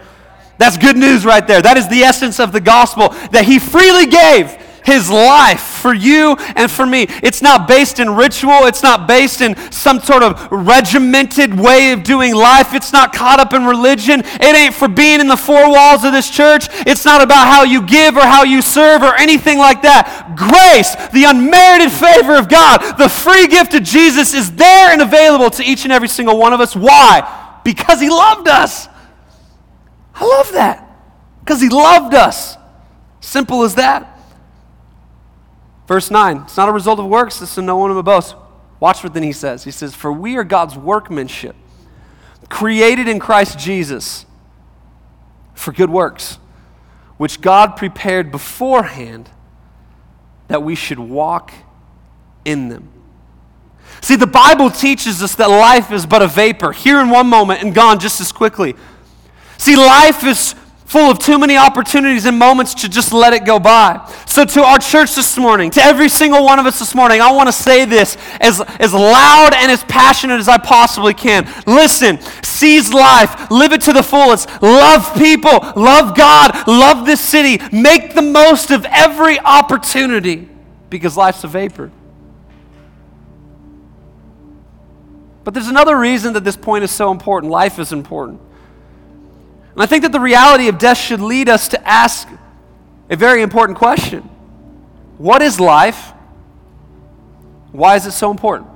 That's 0.59 0.77
good 0.77 0.97
news 0.97 1.25
right 1.25 1.47
there. 1.47 1.63
That 1.63 1.77
is 1.77 1.89
the 1.89 2.03
essence 2.03 2.39
of 2.39 2.53
the 2.53 2.61
gospel 2.61 3.09
that 3.33 3.45
he 3.45 3.59
freely 3.59 4.07
gave 4.07 4.59
his 4.85 5.11
life 5.11 5.61
for 5.61 5.95
you 5.95 6.37
and 6.57 6.71
for 6.71 6.87
me. 6.87 7.07
It's 7.23 7.43
not 7.43 7.69
based 7.69 7.99
in 7.99 8.11
ritual, 8.11 8.67
it's 8.67 8.83
not 8.83 9.07
based 9.07 9.41
in 9.41 9.57
some 9.71 10.01
sort 10.01 10.23
of 10.23 10.49
regimented 10.51 11.59
way 11.59 11.93
of 11.93 12.03
doing 12.03 12.35
life. 12.35 12.75
It's 12.75 12.93
not 12.93 13.13
caught 13.13 13.41
up 13.41 13.53
in 13.53 13.65
religion. 13.65 14.21
It 14.25 14.57
ain't 14.57 14.75
for 14.75 14.89
being 14.89 15.21
in 15.21 15.29
the 15.29 15.37
four 15.37 15.71
walls 15.71 16.05
of 16.05 16.13
this 16.13 16.31
church. 16.31 16.67
It's 16.87 17.05
not 17.05 17.23
about 17.23 17.47
how 17.47 17.65
you 17.65 17.83
give 17.83 18.17
or 18.17 18.23
how 18.23 18.45
you 18.45 18.63
serve 18.63 19.03
or 19.03 19.15
anything 19.17 19.59
like 19.59 19.83
that. 19.83 20.35
Grace, 20.37 20.95
the 21.13 21.25
unmerited 21.25 21.93
favor 21.93 22.37
of 22.37 22.49
God, 22.49 22.99
the 22.99 23.09
free 23.09 23.47
gift 23.47 23.75
of 23.75 23.83
Jesus 23.83 24.35
is 24.35 24.53
there 24.53 24.91
and 24.91 25.03
available 25.03 25.51
to 25.51 25.65
each 25.65 25.85
and 25.85 25.93
every 25.93 26.09
single 26.09 26.39
one 26.39 26.53
of 26.53 26.61
us. 26.61 26.75
Why? 26.75 27.61
Because 27.65 28.01
he 28.01 28.09
loved 28.09 28.49
us. 28.49 28.89
I 30.15 30.25
love 30.25 30.53
that. 30.53 30.87
Because 31.41 31.61
he 31.61 31.69
loved 31.69 32.15
us. 32.15 32.57
Simple 33.21 33.63
as 33.63 33.75
that. 33.77 34.20
Verse 35.91 36.09
9, 36.09 36.43
it's 36.43 36.57
not 36.57 36.69
a 36.69 36.73
result 36.73 37.01
of 37.01 37.07
works, 37.07 37.43
it's 37.43 37.51
so 37.51 37.61
no 37.61 37.77
one 37.77 37.93
will 37.93 38.01
boast. 38.05 38.37
Watch 38.79 39.03
what 39.03 39.13
then 39.13 39.25
he 39.25 39.33
says. 39.33 39.65
He 39.65 39.73
says, 39.73 39.93
For 39.93 40.13
we 40.13 40.37
are 40.37 40.45
God's 40.45 40.77
workmanship, 40.77 41.57
created 42.49 43.09
in 43.09 43.19
Christ 43.19 43.59
Jesus 43.59 44.25
for 45.53 45.73
good 45.73 45.91
works, 45.91 46.39
which 47.17 47.41
God 47.41 47.77
prepared 47.77 48.31
beforehand 48.31 49.31
that 50.47 50.63
we 50.63 50.77
should 50.77 51.01
walk 51.01 51.53
in 52.45 52.69
them. 52.69 52.89
See, 54.01 54.15
the 54.15 54.29
Bible 54.29 54.71
teaches 54.71 55.21
us 55.25 55.35
that 55.35 55.51
life 55.51 55.91
is 55.91 56.07
but 56.07 56.23
a 56.23 56.29
vapor, 56.29 56.71
here 56.71 57.01
in 57.01 57.11
one 57.11 57.27
moment 57.27 57.65
and 57.65 57.75
gone 57.75 57.99
just 57.99 58.21
as 58.21 58.31
quickly. 58.31 58.77
See, 59.59 59.75
life 59.75 60.23
is 60.23 60.55
full 60.91 61.09
of 61.09 61.21
too 61.21 61.39
many 61.39 61.57
opportunities 61.57 62.27
and 62.27 62.37
moments 62.37 62.75
to 62.75 62.89
just 62.89 63.13
let 63.13 63.33
it 63.33 63.45
go 63.45 63.61
by. 63.61 64.05
So, 64.27 64.45
to 64.45 64.65
our 64.65 64.81
church 64.81 65.15
this 65.15 65.39
morning, 65.39 65.71
to 65.71 65.81
every 65.81 66.09
single 66.09 66.45
one 66.45 66.59
of 66.59 66.67
us 66.67 66.81
this 66.81 66.97
morning, 66.97 67.21
I 67.21 67.31
want 67.31 67.47
to 67.47 67.53
say 67.53 67.85
this 67.85 68.17
as, 68.41 68.61
as 68.61 68.93
loud 68.93 69.53
and 69.55 69.71
as 69.71 69.85
passionate 69.85 70.41
as 70.41 70.49
I 70.49 70.59
possibly 70.59 71.15
can. 71.15 71.49
Listen, 71.65 72.19
seize 72.43 72.93
life, 72.93 73.53
live 73.53 73.73
it 73.73 73.83
to 73.83 73.93
the 73.93 74.03
fullest, 74.03 74.49
love 74.61 75.15
people, 75.15 75.61
love 75.77 76.17
God, 76.17 76.67
love 76.67 77.07
this 77.07 77.21
city, 77.21 77.63
make 77.71 78.17
the 78.17 78.23
most 78.23 78.73
of 78.73 78.85
every 78.87 79.39
opportunity 79.39 80.49
because 80.91 81.17
life's 81.17 81.45
a 81.45 81.49
vapor. 81.49 81.93
But 85.45 85.55
there's 85.55 85.69
another 85.69 85.97
reason 85.97 86.33
that 86.33 86.43
this 86.43 86.57
point 86.57 86.83
is 86.83 86.91
so 86.91 87.13
important. 87.13 87.53
Life 87.53 87.79
is 87.79 87.93
important. 87.93 88.41
And 89.73 89.83
I 89.83 89.87
think 89.87 90.03
that 90.03 90.13
the 90.13 90.21
reality 90.21 90.69
of 90.69 90.79
death 90.79 90.99
should 90.99 91.21
lead 91.21 91.49
us 91.49 91.69
to 91.69 91.89
ask 91.89 92.29
a 93.09 93.17
very 93.17 93.43
important 93.43 93.79
question 93.79 94.23
What 95.19 95.43
is 95.43 95.61
life? 95.61 96.13
Why 97.73 97.97
is 97.97 98.07
it 98.07 98.13
so 98.13 98.31
important? 98.31 98.69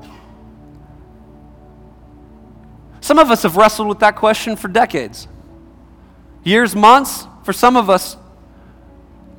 Some 3.00 3.18
of 3.18 3.30
us 3.30 3.42
have 3.42 3.56
wrestled 3.56 3.88
with 3.88 3.98
that 3.98 4.16
question 4.16 4.56
for 4.56 4.68
decades. 4.68 5.28
Years, 6.42 6.74
months, 6.74 7.26
for 7.42 7.52
some 7.52 7.76
of 7.76 7.90
us, 7.90 8.16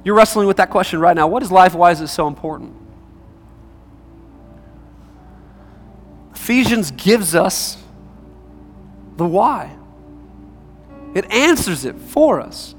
you're 0.03 0.15
wrestling 0.15 0.47
with 0.47 0.57
that 0.57 0.69
question 0.69 0.99
right 0.99 1.15
now. 1.15 1.27
What 1.27 1.41
is 1.41 1.51
life? 1.51 1.73
Why 1.73 1.91
is 1.91 2.01
it 2.01 2.09
so 2.09 2.27
important? 2.27 2.75
Ephesians 6.35 6.91
gives 6.91 7.33
us 7.33 7.81
the 9.17 9.25
why. 9.25 9.75
It 11.15 11.31
answers 11.31 11.85
it 11.85 11.95
for 11.95 12.41
us. 12.41 12.75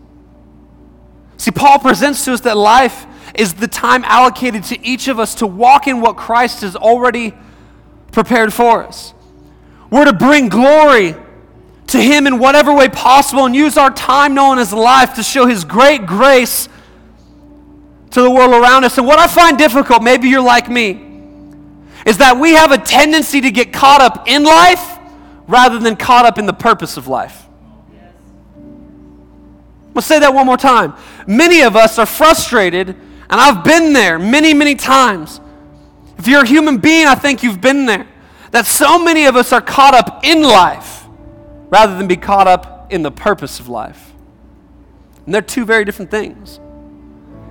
See, 1.39 1.51
Paul 1.51 1.79
presents 1.79 2.25
to 2.27 2.35
us 2.35 2.43
that 2.43 2.57
life 2.57 3.07
is 3.35 3.55
the 3.55 3.67
time 3.67 4.05
allocated 4.05 4.65
to 4.65 4.87
each 4.87 5.09
of 5.09 5.19
us 5.19 5.37
to 5.37 5.47
walk 5.47 5.87
in 5.87 6.01
what 6.01 6.17
Christ 6.17 6.61
has 6.61 6.77
already 6.77 7.35
prepared 8.13 8.53
for 8.53 8.85
us. 8.85 9.15
We're 9.91 10.05
to 10.05 10.13
bring 10.13 10.49
glory 10.49 11.15
to 11.89 11.99
Him 11.99 12.27
in 12.27 12.39
whatever 12.39 12.75
way 12.75 12.89
possible 12.89 13.47
and 13.47 13.57
use 13.57 13.77
our 13.77 13.91
time 13.91 14.35
known 14.35 14.59
as 14.59 14.73
life 14.73 15.15
to 15.15 15.23
show 15.23 15.47
His 15.47 15.65
great 15.65 16.07
grace 16.07 16.69
to 18.11 18.23
the 18.23 18.31
world 18.31 18.53
around 18.53 18.85
us. 18.85 18.99
And 18.99 19.07
what 19.07 19.19
I 19.19 19.27
find 19.27 19.57
difficult, 19.57 20.03
maybe 20.03 20.29
you're 20.29 20.41
like 20.41 20.69
me, 20.69 21.03
is 22.05 22.19
that 22.19 22.39
we 22.39 22.53
have 22.53 22.71
a 22.71 22.79
tendency 22.79 23.41
to 23.41 23.51
get 23.51 23.73
caught 23.73 24.01
up 24.01 24.29
in 24.29 24.45
life 24.45 24.99
rather 25.47 25.79
than 25.79 25.97
caught 25.97 26.27
up 26.27 26.39
in 26.39 26.47
the 26.47 26.53
purpose 26.53 26.97
of 26.97 27.09
life. 27.09 27.46
I'll 29.97 30.03
say 30.03 30.19
that 30.19 30.35
one 30.35 30.45
more 30.45 30.59
time. 30.59 30.95
Many 31.27 31.63
of 31.63 31.75
us 31.75 31.99
are 31.99 32.05
frustrated, 32.05 32.89
and 32.89 33.01
I've 33.31 33.65
been 33.65 33.95
there 33.95 34.19
many, 34.19 34.53
many 34.53 34.75
times. 34.75 35.41
If 36.19 36.29
you're 36.29 36.43
a 36.43 36.47
human 36.47 36.77
being, 36.77 37.07
I 37.07 37.15
think 37.15 37.43
you've 37.43 37.63
been 37.63 37.87
there. 37.87 38.07
That 38.51 38.67
so 38.67 39.03
many 39.03 39.25
of 39.25 39.37
us 39.37 39.53
are 39.55 39.63
caught 39.63 39.95
up 39.95 40.23
in 40.23 40.43
life 40.43 41.07
rather 41.71 41.97
than 41.97 42.07
be 42.07 42.17
caught 42.17 42.47
up 42.47 42.93
in 42.93 43.03
the 43.03 43.11
purpose 43.11 43.59
of 43.59 43.69
life. 43.69 44.13
And 45.25 45.35
they're 45.35 45.41
two 45.41 45.65
very 45.65 45.87
different 45.87 46.11
things. 46.11 46.59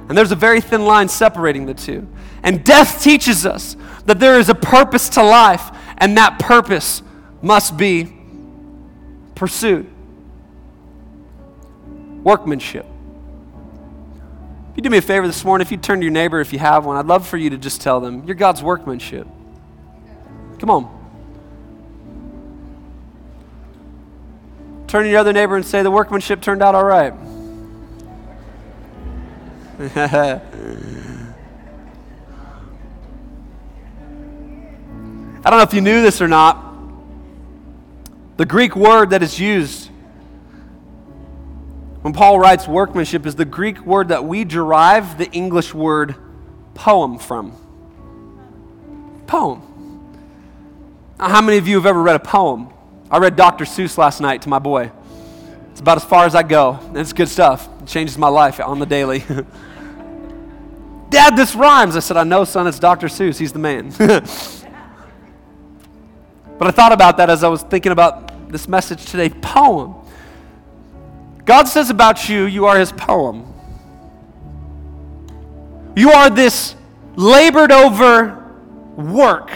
And 0.08 0.16
there's 0.16 0.32
a 0.32 0.36
very 0.36 0.62
thin 0.62 0.86
line 0.86 1.10
separating 1.10 1.66
the 1.66 1.74
two. 1.74 2.08
And 2.44 2.64
death 2.64 3.02
teaches 3.02 3.46
us 3.46 3.76
that 4.06 4.20
there 4.20 4.40
is 4.40 4.50
a 4.50 4.56
purpose 4.56 5.10
to 5.10 5.24
life, 5.24 5.72
and 5.98 6.16
that 6.18 6.38
purpose 6.38 7.02
must 7.42 7.76
be 7.76 8.16
pursued 9.34 9.92
workmanship. 12.26 12.86
If 14.72 14.78
you 14.78 14.82
do 14.84 14.90
me 14.90 14.98
a 14.98 15.02
favor 15.02 15.28
this 15.28 15.46
morning, 15.46 15.66
if 15.66 15.72
you 15.72 15.78
turn 15.78 16.00
to 16.00 16.04
your 16.04 16.12
neighbor, 16.12 16.42
if 16.42 16.52
you 16.52 16.60
have 16.60 16.86
one, 16.86 16.98
I'd 16.98 17.06
love 17.06 17.26
for 17.26 17.38
you 17.38 17.52
to 17.52 17.58
just 17.58 17.80
tell 17.80 18.02
them, 18.02 18.26
you're 18.26 18.36
God's 18.36 18.62
workmanship. 18.62 19.28
Come 20.60 20.70
on. 20.70 20.92
Turn 24.88 25.04
to 25.04 25.10
your 25.10 25.20
other 25.20 25.34
neighbor 25.34 25.56
and 25.56 25.66
say, 25.66 25.84
the 25.84 25.92
workmanship 25.92 26.42
turned 26.42 26.62
out 26.62 26.76
all 26.76 26.84
right. 26.84 27.14
I 35.46 35.50
don't 35.50 35.60
know 35.60 35.62
if 35.62 35.74
you 35.74 35.82
knew 35.82 36.02
this 36.02 36.22
or 36.22 36.28
not. 36.28 36.74
The 38.38 38.46
Greek 38.46 38.76
word 38.76 39.12
that 39.12 39.22
is 39.22 39.40
used 39.40 39.92
when 42.06 42.14
Paul 42.14 42.38
writes 42.38 42.68
workmanship 42.68 43.26
is 43.26 43.34
the 43.34 43.46
Greek 43.46 43.84
word 43.84 44.10
that 44.10 44.24
we 44.24 44.44
derive 44.44 45.18
the 45.18 45.28
English 45.32 45.74
word 45.74 46.14
poem 46.76 47.18
from. 47.18 47.52
Poem. 49.26 49.64
Now, 51.18 51.30
how 51.30 51.42
many 51.42 51.58
of 51.58 51.68
you 51.68 51.78
have 51.78 51.88
ever 51.88 52.00
read 52.00 52.16
a 52.16 52.20
poem? 52.20 52.70
I 53.10 53.18
read 53.18 53.36
Dr. 53.36 53.66
Seuss 53.66 53.98
last 53.98 54.22
night 54.22 54.44
to 54.44 54.50
my 54.50 54.60
boy. 54.60 54.92
It's 55.72 55.80
about 55.80 55.98
as 55.98 56.04
far 56.04 56.28
as 56.28 56.36
I 56.36 56.44
go. 56.44 56.80
It's 56.94 57.12
good 57.12 57.28
stuff. 57.28 57.68
It 57.82 57.88
changes 57.88 58.20
my 58.20 58.28
life 58.28 58.60
on 58.60 58.78
the 58.78 58.86
daily. 58.86 59.24
Dad, 61.10 61.36
this 61.36 61.56
rhymes. 61.56 61.96
I 61.96 62.02
said, 62.02 62.18
I 62.18 62.24
know, 62.24 62.44
son, 62.44 62.68
it's 62.68 62.78
Dr. 62.78 63.08
Seuss. 63.08 63.40
He's 63.40 63.52
the 63.52 63.58
man. 63.58 63.90
but 63.98 64.28
I 66.68 66.70
thought 66.70 66.92
about 66.92 67.18
that 67.18 67.32
as 67.32 67.44
I 67.44 67.48
was 67.48 67.64
thinking 67.64 67.92
about 67.92 68.52
this 68.52 68.68
message 68.68 69.06
today. 69.06 69.30
Poem. 69.30 70.05
God 71.46 71.68
says 71.68 71.90
about 71.90 72.28
you, 72.28 72.46
you 72.46 72.66
are 72.66 72.78
his 72.78 72.92
poem. 72.92 73.54
You 75.96 76.12
are 76.12 76.30
this 76.30 76.76
labored 77.16 77.72
over 77.72 78.44
work. 78.98 79.52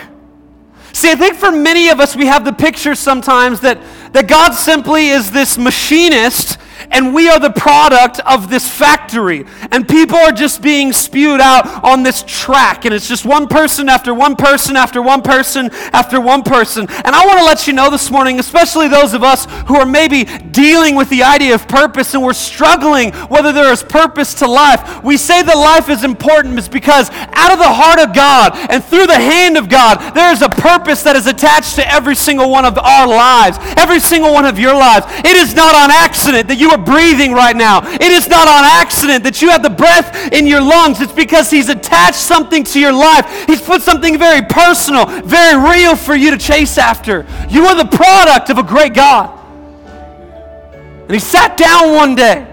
See, 0.93 1.11
I 1.11 1.15
think 1.15 1.35
for 1.35 1.51
many 1.51 1.89
of 1.89 1.99
us, 1.99 2.15
we 2.15 2.27
have 2.27 2.45
the 2.45 2.53
picture 2.53 2.95
sometimes 2.95 3.61
that, 3.61 3.79
that 4.13 4.27
God 4.27 4.53
simply 4.53 5.09
is 5.09 5.31
this 5.31 5.57
machinist 5.57 6.57
and 6.91 7.13
we 7.13 7.29
are 7.29 7.39
the 7.39 7.51
product 7.51 8.19
of 8.21 8.49
this 8.49 8.67
factory. 8.67 9.45
And 9.71 9.87
people 9.87 10.17
are 10.17 10.31
just 10.31 10.61
being 10.61 10.91
spewed 10.93 11.39
out 11.39 11.83
on 11.83 12.03
this 12.03 12.23
track. 12.27 12.85
And 12.85 12.93
it's 12.93 13.07
just 13.07 13.25
one 13.25 13.47
person 13.47 13.89
after 13.89 14.13
one 14.13 14.35
person 14.35 14.75
after 14.75 15.01
one 15.01 15.21
person 15.21 15.69
after 15.93 16.19
one 16.19 16.43
person. 16.43 16.87
And 16.89 17.15
I 17.15 17.25
want 17.25 17.39
to 17.39 17.45
let 17.45 17.67
you 17.67 17.73
know 17.73 17.89
this 17.89 18.09
morning, 18.09 18.39
especially 18.39 18.87
those 18.87 19.13
of 19.13 19.23
us 19.23 19.45
who 19.67 19.75
are 19.75 19.85
maybe 19.85 20.25
dealing 20.51 20.95
with 20.95 21.09
the 21.09 21.23
idea 21.23 21.53
of 21.53 21.67
purpose 21.67 22.13
and 22.13 22.23
we're 22.23 22.33
struggling 22.33 23.11
whether 23.29 23.51
there 23.51 23.71
is 23.71 23.83
purpose 23.83 24.33
to 24.35 24.47
life. 24.47 25.03
We 25.03 25.17
say 25.17 25.41
that 25.43 25.55
life 25.55 25.89
is 25.89 26.03
important 26.03 26.57
is 26.57 26.67
because 26.67 27.09
out 27.11 27.51
of 27.51 27.59
the 27.59 27.71
heart 27.71 27.99
of 27.99 28.15
God 28.15 28.53
and 28.69 28.83
through 28.83 29.07
the 29.07 29.15
hand 29.15 29.57
of 29.57 29.69
God, 29.69 30.13
there 30.13 30.31
is 30.31 30.41
a 30.41 30.49
purpose 30.49 31.03
that 31.03 31.15
is 31.15 31.27
attached 31.27 31.75
to 31.75 31.91
every 31.91 32.15
single 32.15 32.49
one 32.49 32.65
of 32.65 32.77
our 32.77 33.07
lives, 33.07 33.57
every 33.77 33.99
single 33.99 34.33
one 34.33 34.45
of 34.45 34.57
your 34.57 34.73
lives. 34.73 35.05
It 35.19 35.37
is 35.37 35.55
not 35.55 35.75
on 35.75 35.91
accident 35.91 36.47
that 36.47 36.57
you 36.57 36.71
are 36.71 36.78
breathing 36.79 37.33
right 37.33 37.55
now. 37.55 37.81
It 37.83 38.01
is 38.01 38.27
not 38.27 38.47
on 38.47 38.63
accident 38.63 39.23
that 39.23 39.41
you 39.41 39.49
have 39.49 39.63
the 39.63 39.69
breath 39.69 40.31
in 40.33 40.47
your 40.47 40.61
lungs. 40.61 41.01
It's 41.01 41.11
because 41.11 41.49
He's 41.49 41.69
attached 41.69 42.15
something 42.15 42.63
to 42.65 42.79
your 42.79 42.93
life. 42.93 43.45
He's 43.45 43.61
put 43.61 43.81
something 43.81 44.17
very 44.17 44.41
personal, 44.41 45.05
very 45.21 45.57
real 45.57 45.95
for 45.95 46.15
you 46.15 46.31
to 46.31 46.37
chase 46.37 46.77
after. 46.77 47.25
You 47.49 47.65
are 47.65 47.75
the 47.75 47.89
product 47.95 48.49
of 48.49 48.57
a 48.57 48.63
great 48.63 48.93
God. 48.93 49.37
And 51.03 51.11
He 51.11 51.19
sat 51.19 51.57
down 51.57 51.93
one 51.95 52.15
day 52.15 52.47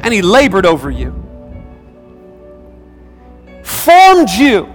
and 0.00 0.12
He 0.12 0.22
labored 0.22 0.66
over 0.66 0.90
you, 0.90 1.12
formed 3.62 4.30
you. 4.30 4.74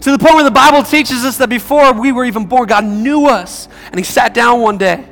To 0.00 0.10
the 0.10 0.18
point 0.18 0.34
where 0.34 0.44
the 0.44 0.50
Bible 0.50 0.82
teaches 0.82 1.24
us 1.24 1.38
that 1.38 1.48
before 1.48 1.94
we 1.94 2.12
were 2.12 2.26
even 2.26 2.44
born, 2.44 2.66
God 2.68 2.84
knew 2.84 3.26
us. 3.26 3.68
And 3.86 3.96
He 3.96 4.04
sat 4.04 4.34
down 4.34 4.60
one 4.60 4.76
day 4.76 5.08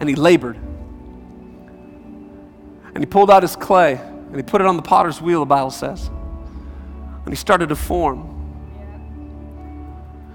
and 0.00 0.08
he 0.08 0.16
labored. 0.16 0.56
And 2.94 2.98
he 2.98 3.06
pulled 3.06 3.30
out 3.30 3.42
his 3.42 3.54
clay 3.54 3.94
and 3.94 4.36
he 4.36 4.42
put 4.42 4.60
it 4.60 4.66
on 4.66 4.76
the 4.76 4.82
potter's 4.82 5.20
wheel, 5.20 5.40
the 5.40 5.46
Bible 5.46 5.70
says. 5.70 6.08
And 6.08 7.28
he 7.28 7.36
started 7.36 7.68
to 7.68 7.76
form. 7.76 8.26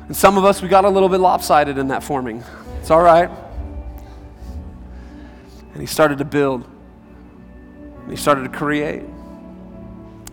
And 0.07 0.15
some 0.15 0.37
of 0.37 0.45
us, 0.45 0.61
we 0.61 0.67
got 0.67 0.85
a 0.85 0.89
little 0.89 1.09
bit 1.09 1.19
lopsided 1.19 1.77
in 1.77 1.87
that 1.89 2.03
forming. 2.03 2.43
It's 2.79 2.91
all 2.91 3.01
right. 3.01 3.29
And 5.73 5.81
he 5.81 5.87
started 5.87 6.19
to 6.19 6.25
build. 6.25 6.63
And 8.01 8.11
he 8.11 8.15
started 8.15 8.43
to 8.43 8.57
create. 8.57 9.01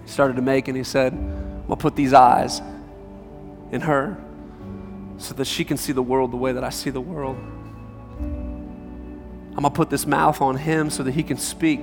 He 0.04 0.08
started 0.08 0.36
to 0.36 0.42
make, 0.42 0.68
and 0.68 0.76
he 0.76 0.84
said, 0.84 1.12
to 1.68 1.76
put 1.76 1.96
these 1.96 2.12
eyes 2.12 2.60
in 3.70 3.80
her 3.80 4.22
so 5.16 5.32
that 5.34 5.46
she 5.46 5.64
can 5.64 5.78
see 5.78 5.92
the 5.92 6.02
world 6.02 6.32
the 6.32 6.36
way 6.36 6.52
that 6.52 6.62
I 6.62 6.68
see 6.68 6.90
the 6.90 7.00
world. 7.00 7.38
I'm 9.54 9.62
going 9.62 9.70
to 9.72 9.76
put 9.76 9.90
this 9.90 10.06
mouth 10.06 10.40
on 10.40 10.56
him 10.56 10.88
so 10.88 11.02
that 11.02 11.12
he 11.12 11.22
can 11.22 11.36
speak 11.36 11.80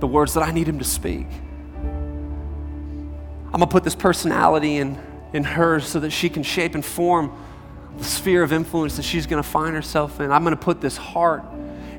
the 0.00 0.06
words 0.06 0.34
that 0.34 0.42
I 0.42 0.50
need 0.50 0.68
him 0.68 0.78
to 0.78 0.84
speak. 0.84 1.26
I'm 3.46 3.60
going 3.60 3.60
to 3.60 3.66
put 3.68 3.84
this 3.84 3.94
personality 3.94 4.76
in, 4.76 4.98
in 5.32 5.44
her 5.44 5.80
so 5.80 6.00
that 6.00 6.10
she 6.10 6.28
can 6.28 6.42
shape 6.42 6.74
and 6.74 6.84
form 6.84 7.32
the 7.96 8.04
sphere 8.04 8.42
of 8.42 8.52
influence 8.52 8.96
that 8.96 9.04
she's 9.04 9.26
going 9.26 9.42
to 9.42 9.48
find 9.48 9.74
herself 9.74 10.20
in. 10.20 10.30
I'm 10.30 10.42
going 10.42 10.56
to 10.56 10.62
put 10.62 10.82
this 10.82 10.96
heart 10.98 11.42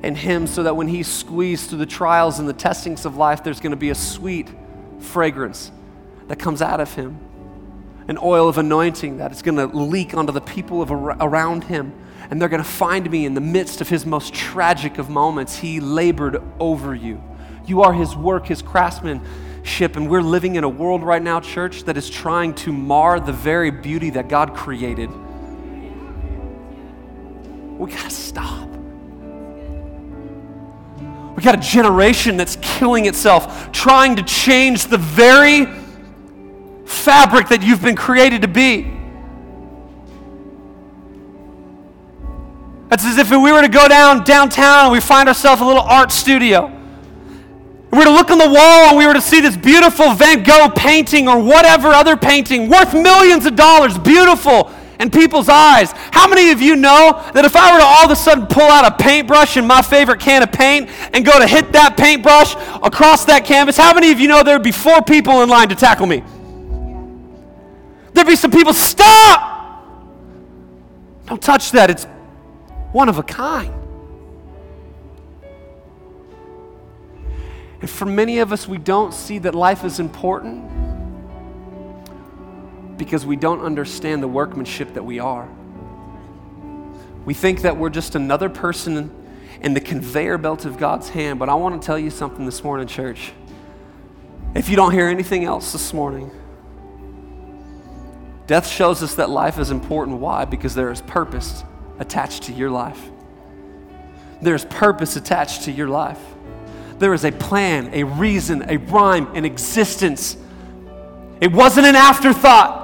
in 0.04 0.13
him 0.13 0.46
so 0.46 0.63
that 0.63 0.76
when 0.76 0.88
he's 0.88 1.08
squeezed 1.08 1.70
through 1.70 1.80
the 1.80 1.86
trials 1.88 2.38
and 2.38 2.48
the 2.48 2.54
testings 2.54 3.06
of 3.06 3.18
life, 3.18 3.44
there's 3.44 3.60
going 3.60 3.72
to 3.72 3.78
be 3.78 3.89
a 3.89 3.96
sweet 3.96 4.50
fragrance 5.00 5.72
that 6.28 6.38
comes 6.38 6.62
out 6.62 6.80
of 6.80 6.94
him. 6.94 7.18
An 8.08 8.20
oil 8.22 8.48
of 8.48 8.60
anointing 8.60 9.18
that 9.18 9.32
is 9.32 9.41
going 9.41 9.58
to 9.58 9.65
leak 9.65 10.13
onto 10.13 10.32
the 10.32 10.41
people 10.41 10.84
of 10.84 10.91
around 10.91 11.63
him 11.63 11.91
and 12.30 12.42
they're 12.42 12.50
going 12.50 12.64
to 12.64 12.70
find 12.70 13.10
me 13.10 13.26
in 13.26 13.34
the 13.34 13.42
midst 13.42 13.82
of 13.82 13.90
his 13.90 14.06
most 14.06 14.34
tragic 14.34 14.98
of 14.98 15.10
moments. 15.10 15.58
He 15.58 15.80
labored 15.80 16.42
over 16.60 16.96
you. 16.96 17.22
You 17.66 17.82
are 17.82 17.94
his 17.94 18.16
work, 18.16 18.48
his 18.48 18.62
craftsmanship, 18.62 19.96
and 19.96 20.10
we're 20.10 20.22
living 20.22 20.56
in 20.56 20.64
a 20.64 20.70
world 20.70 21.04
right 21.04 21.22
now, 21.22 21.40
church, 21.40 21.84
that 21.84 21.98
is 21.98 22.10
trying 22.10 22.54
to 22.56 22.72
mar 22.72 23.20
the 23.20 23.34
very 23.34 23.72
beauty 23.72 24.12
that 24.12 24.30
God 24.30 24.54
created. 24.54 25.10
We 27.78 27.92
got 27.92 28.04
to 28.04 28.10
stop. 28.10 28.70
We 31.36 31.44
got 31.44 31.56
a 31.56 31.62
generation 31.62 32.38
that's 32.38 32.58
killing 32.62 33.08
itself, 33.08 33.72
trying 33.74 34.16
to 34.16 34.24
change 34.24 34.86
the 34.86 34.98
very 34.98 35.66
fabric 36.86 37.50
that 37.50 37.62
you've 37.62 37.82
been 37.82 37.98
created 37.98 38.44
to 38.44 38.48
be. 38.48 38.92
It's 42.96 43.04
as 43.04 43.18
if 43.18 43.30
we 43.30 43.52
were 43.52 43.62
to 43.62 43.68
go 43.68 43.90
down 43.90 44.24
downtown 44.24 44.86
and 44.86 44.92
we 44.94 45.02
find 45.02 45.28
ourselves 45.28 45.62
a 45.62 45.66
little 45.66 45.82
art 45.82 46.14
studio. 46.14 46.72
We 47.92 47.98
were 47.98 48.06
to 48.06 48.10
look 48.10 48.32
on 48.32 48.38
the 48.38 48.48
wall 48.48 48.88
and 48.88 48.98
we 48.98 49.06
were 49.06 49.14
to 49.14 49.20
see 49.20 49.42
this 49.42 49.58
beautiful 49.58 50.14
Van 50.14 50.44
Gogh 50.44 50.70
painting 50.74 51.28
or 51.28 51.38
whatever 51.44 51.90
other 51.90 52.16
painting 52.16 52.70
worth 52.70 52.94
millions 52.94 53.46
of 53.46 53.58
dollars, 53.58 53.98
beautiful. 53.98 54.72
in 54.98 55.12
people's 55.12 55.50
eyes. 55.50 55.92
How 55.92 56.26
many 56.26 56.52
of 56.52 56.62
you 56.62 56.78
know 56.78 57.22
that 57.34 57.44
if 57.44 57.54
I 57.58 57.74
were 57.74 57.80
to 57.80 57.86
all 57.86 58.06
of 58.06 58.12
a 58.12 58.16
sudden 58.16 58.46
pull 58.46 58.64
out 58.64 58.90
a 58.90 58.96
paintbrush 58.96 59.58
and 59.58 59.68
my 59.68 59.82
favorite 59.82 60.22
can 60.22 60.42
of 60.42 60.54
paint 60.54 60.90
and 61.12 61.26
go 61.26 61.38
to 61.38 61.46
hit 61.46 61.74
that 61.74 61.98
paintbrush 61.98 62.56
across 62.82 63.26
that 63.26 63.44
canvas, 63.44 63.76
how 63.76 63.94
many 63.94 64.14
of 64.14 64.22
you 64.22 64.30
know 64.30 64.42
there 64.42 64.56
would 64.56 64.64
be 64.64 64.72
four 64.72 65.02
people 65.02 65.44
in 65.44 65.50
line 65.50 65.68
to 65.68 65.76
tackle 65.76 66.06
me? 66.06 66.24
There'd 68.14 68.26
be 68.26 68.38
some 68.38 68.52
people, 68.52 68.74
stop! 68.74 69.52
Don't 71.26 71.42
touch 71.42 71.72
that. 71.72 71.90
It's 71.90 72.08
one 72.96 73.10
of 73.10 73.18
a 73.18 73.24
kind. 73.24 73.74
And 77.82 77.90
for 77.90 78.06
many 78.06 78.40
of 78.40 78.54
us, 78.54 78.70
we 78.70 78.78
don't 78.78 79.14
see 79.14 79.38
that 79.40 79.54
life 79.54 79.84
is 79.84 80.00
important 80.00 80.64
because 82.98 83.26
we 83.26 83.36
don't 83.36 83.60
understand 83.60 84.24
the 84.24 84.30
workmanship 84.30 84.94
that 84.94 85.04
we 85.04 85.20
are. 85.20 85.50
We 87.26 87.34
think 87.34 87.64
that 87.64 87.76
we're 87.76 87.90
just 87.90 88.16
another 88.16 88.48
person 88.48 89.14
in 89.60 89.74
the 89.74 89.82
conveyor 89.82 90.38
belt 90.38 90.64
of 90.64 90.78
God's 90.78 91.10
hand, 91.10 91.38
but 91.38 91.50
I 91.50 91.56
want 91.56 91.82
to 91.82 91.86
tell 91.86 92.00
you 92.00 92.10
something 92.10 92.46
this 92.46 92.64
morning, 92.64 92.88
church. 92.88 93.34
If 94.56 94.70
you 94.70 94.78
don't 94.78 94.94
hear 94.94 95.10
anything 95.10 95.44
else 95.44 95.74
this 95.74 95.94
morning, 95.94 96.32
death 98.48 98.66
shows 98.66 99.04
us 99.04 99.16
that 99.16 99.30
life 99.30 99.60
is 99.60 99.70
important. 99.70 100.20
Why? 100.20 100.46
Because 100.46 100.76
there 100.76 100.94
is 100.94 101.02
purpose 101.02 101.66
attached 102.00 102.44
to 102.44 102.54
your 102.54 102.70
life. 102.70 103.02
There's 104.42 104.66
purpose 104.66 105.16
attached 105.16 105.64
to 105.64 105.72
your 105.72 105.88
life. 105.88 106.20
There 107.00 107.14
is 107.14 107.26
a 107.26 107.32
plan, 107.32 107.90
a 107.94 108.04
reason, 108.04 108.70
a 108.70 108.78
rhyme, 108.78 109.36
an 109.36 109.46
existence. 109.46 110.38
It 111.42 111.52
wasn't 111.52 111.88
an 111.88 111.96
afterthought. 111.96 112.84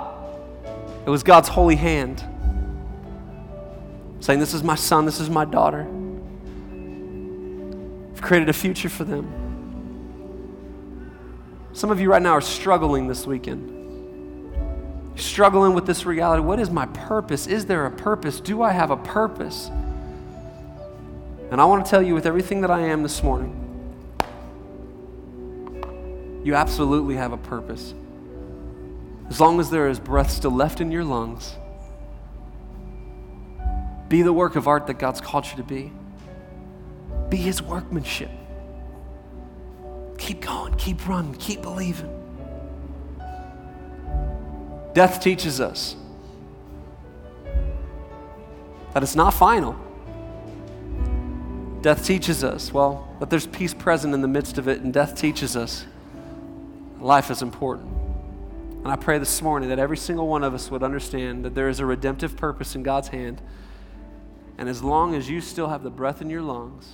It 1.05 1.09
was 1.09 1.23
God's 1.23 1.49
holy 1.49 1.75
hand 1.75 2.23
saying, 4.19 4.39
This 4.39 4.53
is 4.53 4.63
my 4.63 4.75
son, 4.75 5.05
this 5.05 5.19
is 5.19 5.29
my 5.29 5.45
daughter. 5.45 5.87
I've 8.13 8.21
created 8.21 8.49
a 8.49 8.53
future 8.53 8.89
for 8.89 9.03
them. 9.03 9.37
Some 11.73 11.89
of 11.89 11.99
you 11.99 12.09
right 12.09 12.21
now 12.21 12.33
are 12.33 12.41
struggling 12.41 13.07
this 13.07 13.25
weekend. 13.25 13.80
Struggling 15.15 15.73
with 15.73 15.85
this 15.85 16.05
reality. 16.05 16.41
What 16.41 16.59
is 16.59 16.69
my 16.69 16.85
purpose? 16.87 17.47
Is 17.47 17.65
there 17.65 17.85
a 17.85 17.91
purpose? 17.91 18.39
Do 18.39 18.61
I 18.61 18.71
have 18.71 18.91
a 18.91 18.97
purpose? 18.97 19.69
And 21.51 21.59
I 21.59 21.65
want 21.65 21.85
to 21.85 21.89
tell 21.89 22.01
you 22.01 22.13
with 22.13 22.25
everything 22.25 22.61
that 22.61 22.71
I 22.71 22.79
am 22.79 23.03
this 23.03 23.21
morning, 23.21 23.57
you 26.43 26.55
absolutely 26.55 27.15
have 27.15 27.33
a 27.33 27.37
purpose. 27.37 27.93
As 29.29 29.39
long 29.39 29.59
as 29.59 29.69
there 29.69 29.89
is 29.89 29.99
breath 29.99 30.31
still 30.31 30.51
left 30.51 30.81
in 30.81 30.91
your 30.91 31.03
lungs, 31.03 31.55
be 34.07 34.21
the 34.21 34.33
work 34.33 34.55
of 34.55 34.67
art 34.67 34.87
that 34.87 34.99
God's 34.99 35.21
called 35.21 35.45
you 35.45 35.55
to 35.57 35.63
be. 35.63 35.91
Be 37.29 37.37
His 37.37 37.61
workmanship. 37.61 38.31
Keep 40.17 40.41
going, 40.41 40.73
keep 40.75 41.07
running, 41.07 41.33
keep 41.35 41.61
believing. 41.61 42.20
Death 44.93 45.21
teaches 45.21 45.61
us 45.61 45.95
that 48.93 49.03
it's 49.03 49.15
not 49.15 49.33
final. 49.33 49.75
Death 51.81 52.05
teaches 52.05 52.43
us, 52.43 52.73
well, 52.73 53.07
that 53.19 53.29
there's 53.29 53.47
peace 53.47 53.73
present 53.73 54.13
in 54.13 54.21
the 54.21 54.27
midst 54.27 54.57
of 54.57 54.67
it, 54.67 54.81
and 54.81 54.93
death 54.93 55.15
teaches 55.15 55.55
us 55.55 55.85
life 56.99 57.31
is 57.31 57.41
important. 57.41 57.89
And 58.83 58.87
I 58.87 58.95
pray 58.95 59.17
this 59.17 59.41
morning 59.41 59.69
that 59.69 59.79
every 59.79 59.97
single 59.97 60.27
one 60.27 60.43
of 60.43 60.53
us 60.53 60.69
would 60.69 60.83
understand 60.83 61.45
that 61.45 61.55
there 61.55 61.69
is 61.69 61.79
a 61.79 61.85
redemptive 61.85 62.35
purpose 62.35 62.75
in 62.75 62.83
God's 62.83 63.07
hand. 63.07 63.41
And 64.57 64.67
as 64.67 64.83
long 64.83 65.15
as 65.15 65.29
you 65.29 65.39
still 65.39 65.69
have 65.69 65.83
the 65.83 65.89
breath 65.89 66.21
in 66.21 66.29
your 66.29 66.41
lungs, 66.41 66.87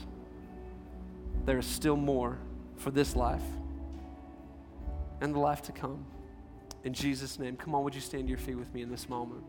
there 1.46 1.58
is 1.58 1.66
still 1.66 1.98
more 1.98 2.38
for 2.78 2.92
this 2.92 3.16
life 3.16 3.44
and 5.20 5.34
the 5.34 5.40
life 5.40 5.62
to 5.64 5.72
come. 5.72 6.06
In 6.88 6.94
Jesus' 6.94 7.38
name, 7.38 7.58
come 7.58 7.76
on, 7.76 7.84
would 7.84 7.94
you 7.94 8.00
stand 8.00 8.24
to 8.24 8.30
your 8.30 8.38
feet 8.38 8.58
with 8.58 8.74
me 8.74 8.82
in 8.82 8.90
this 8.90 9.10
moment? 9.10 9.44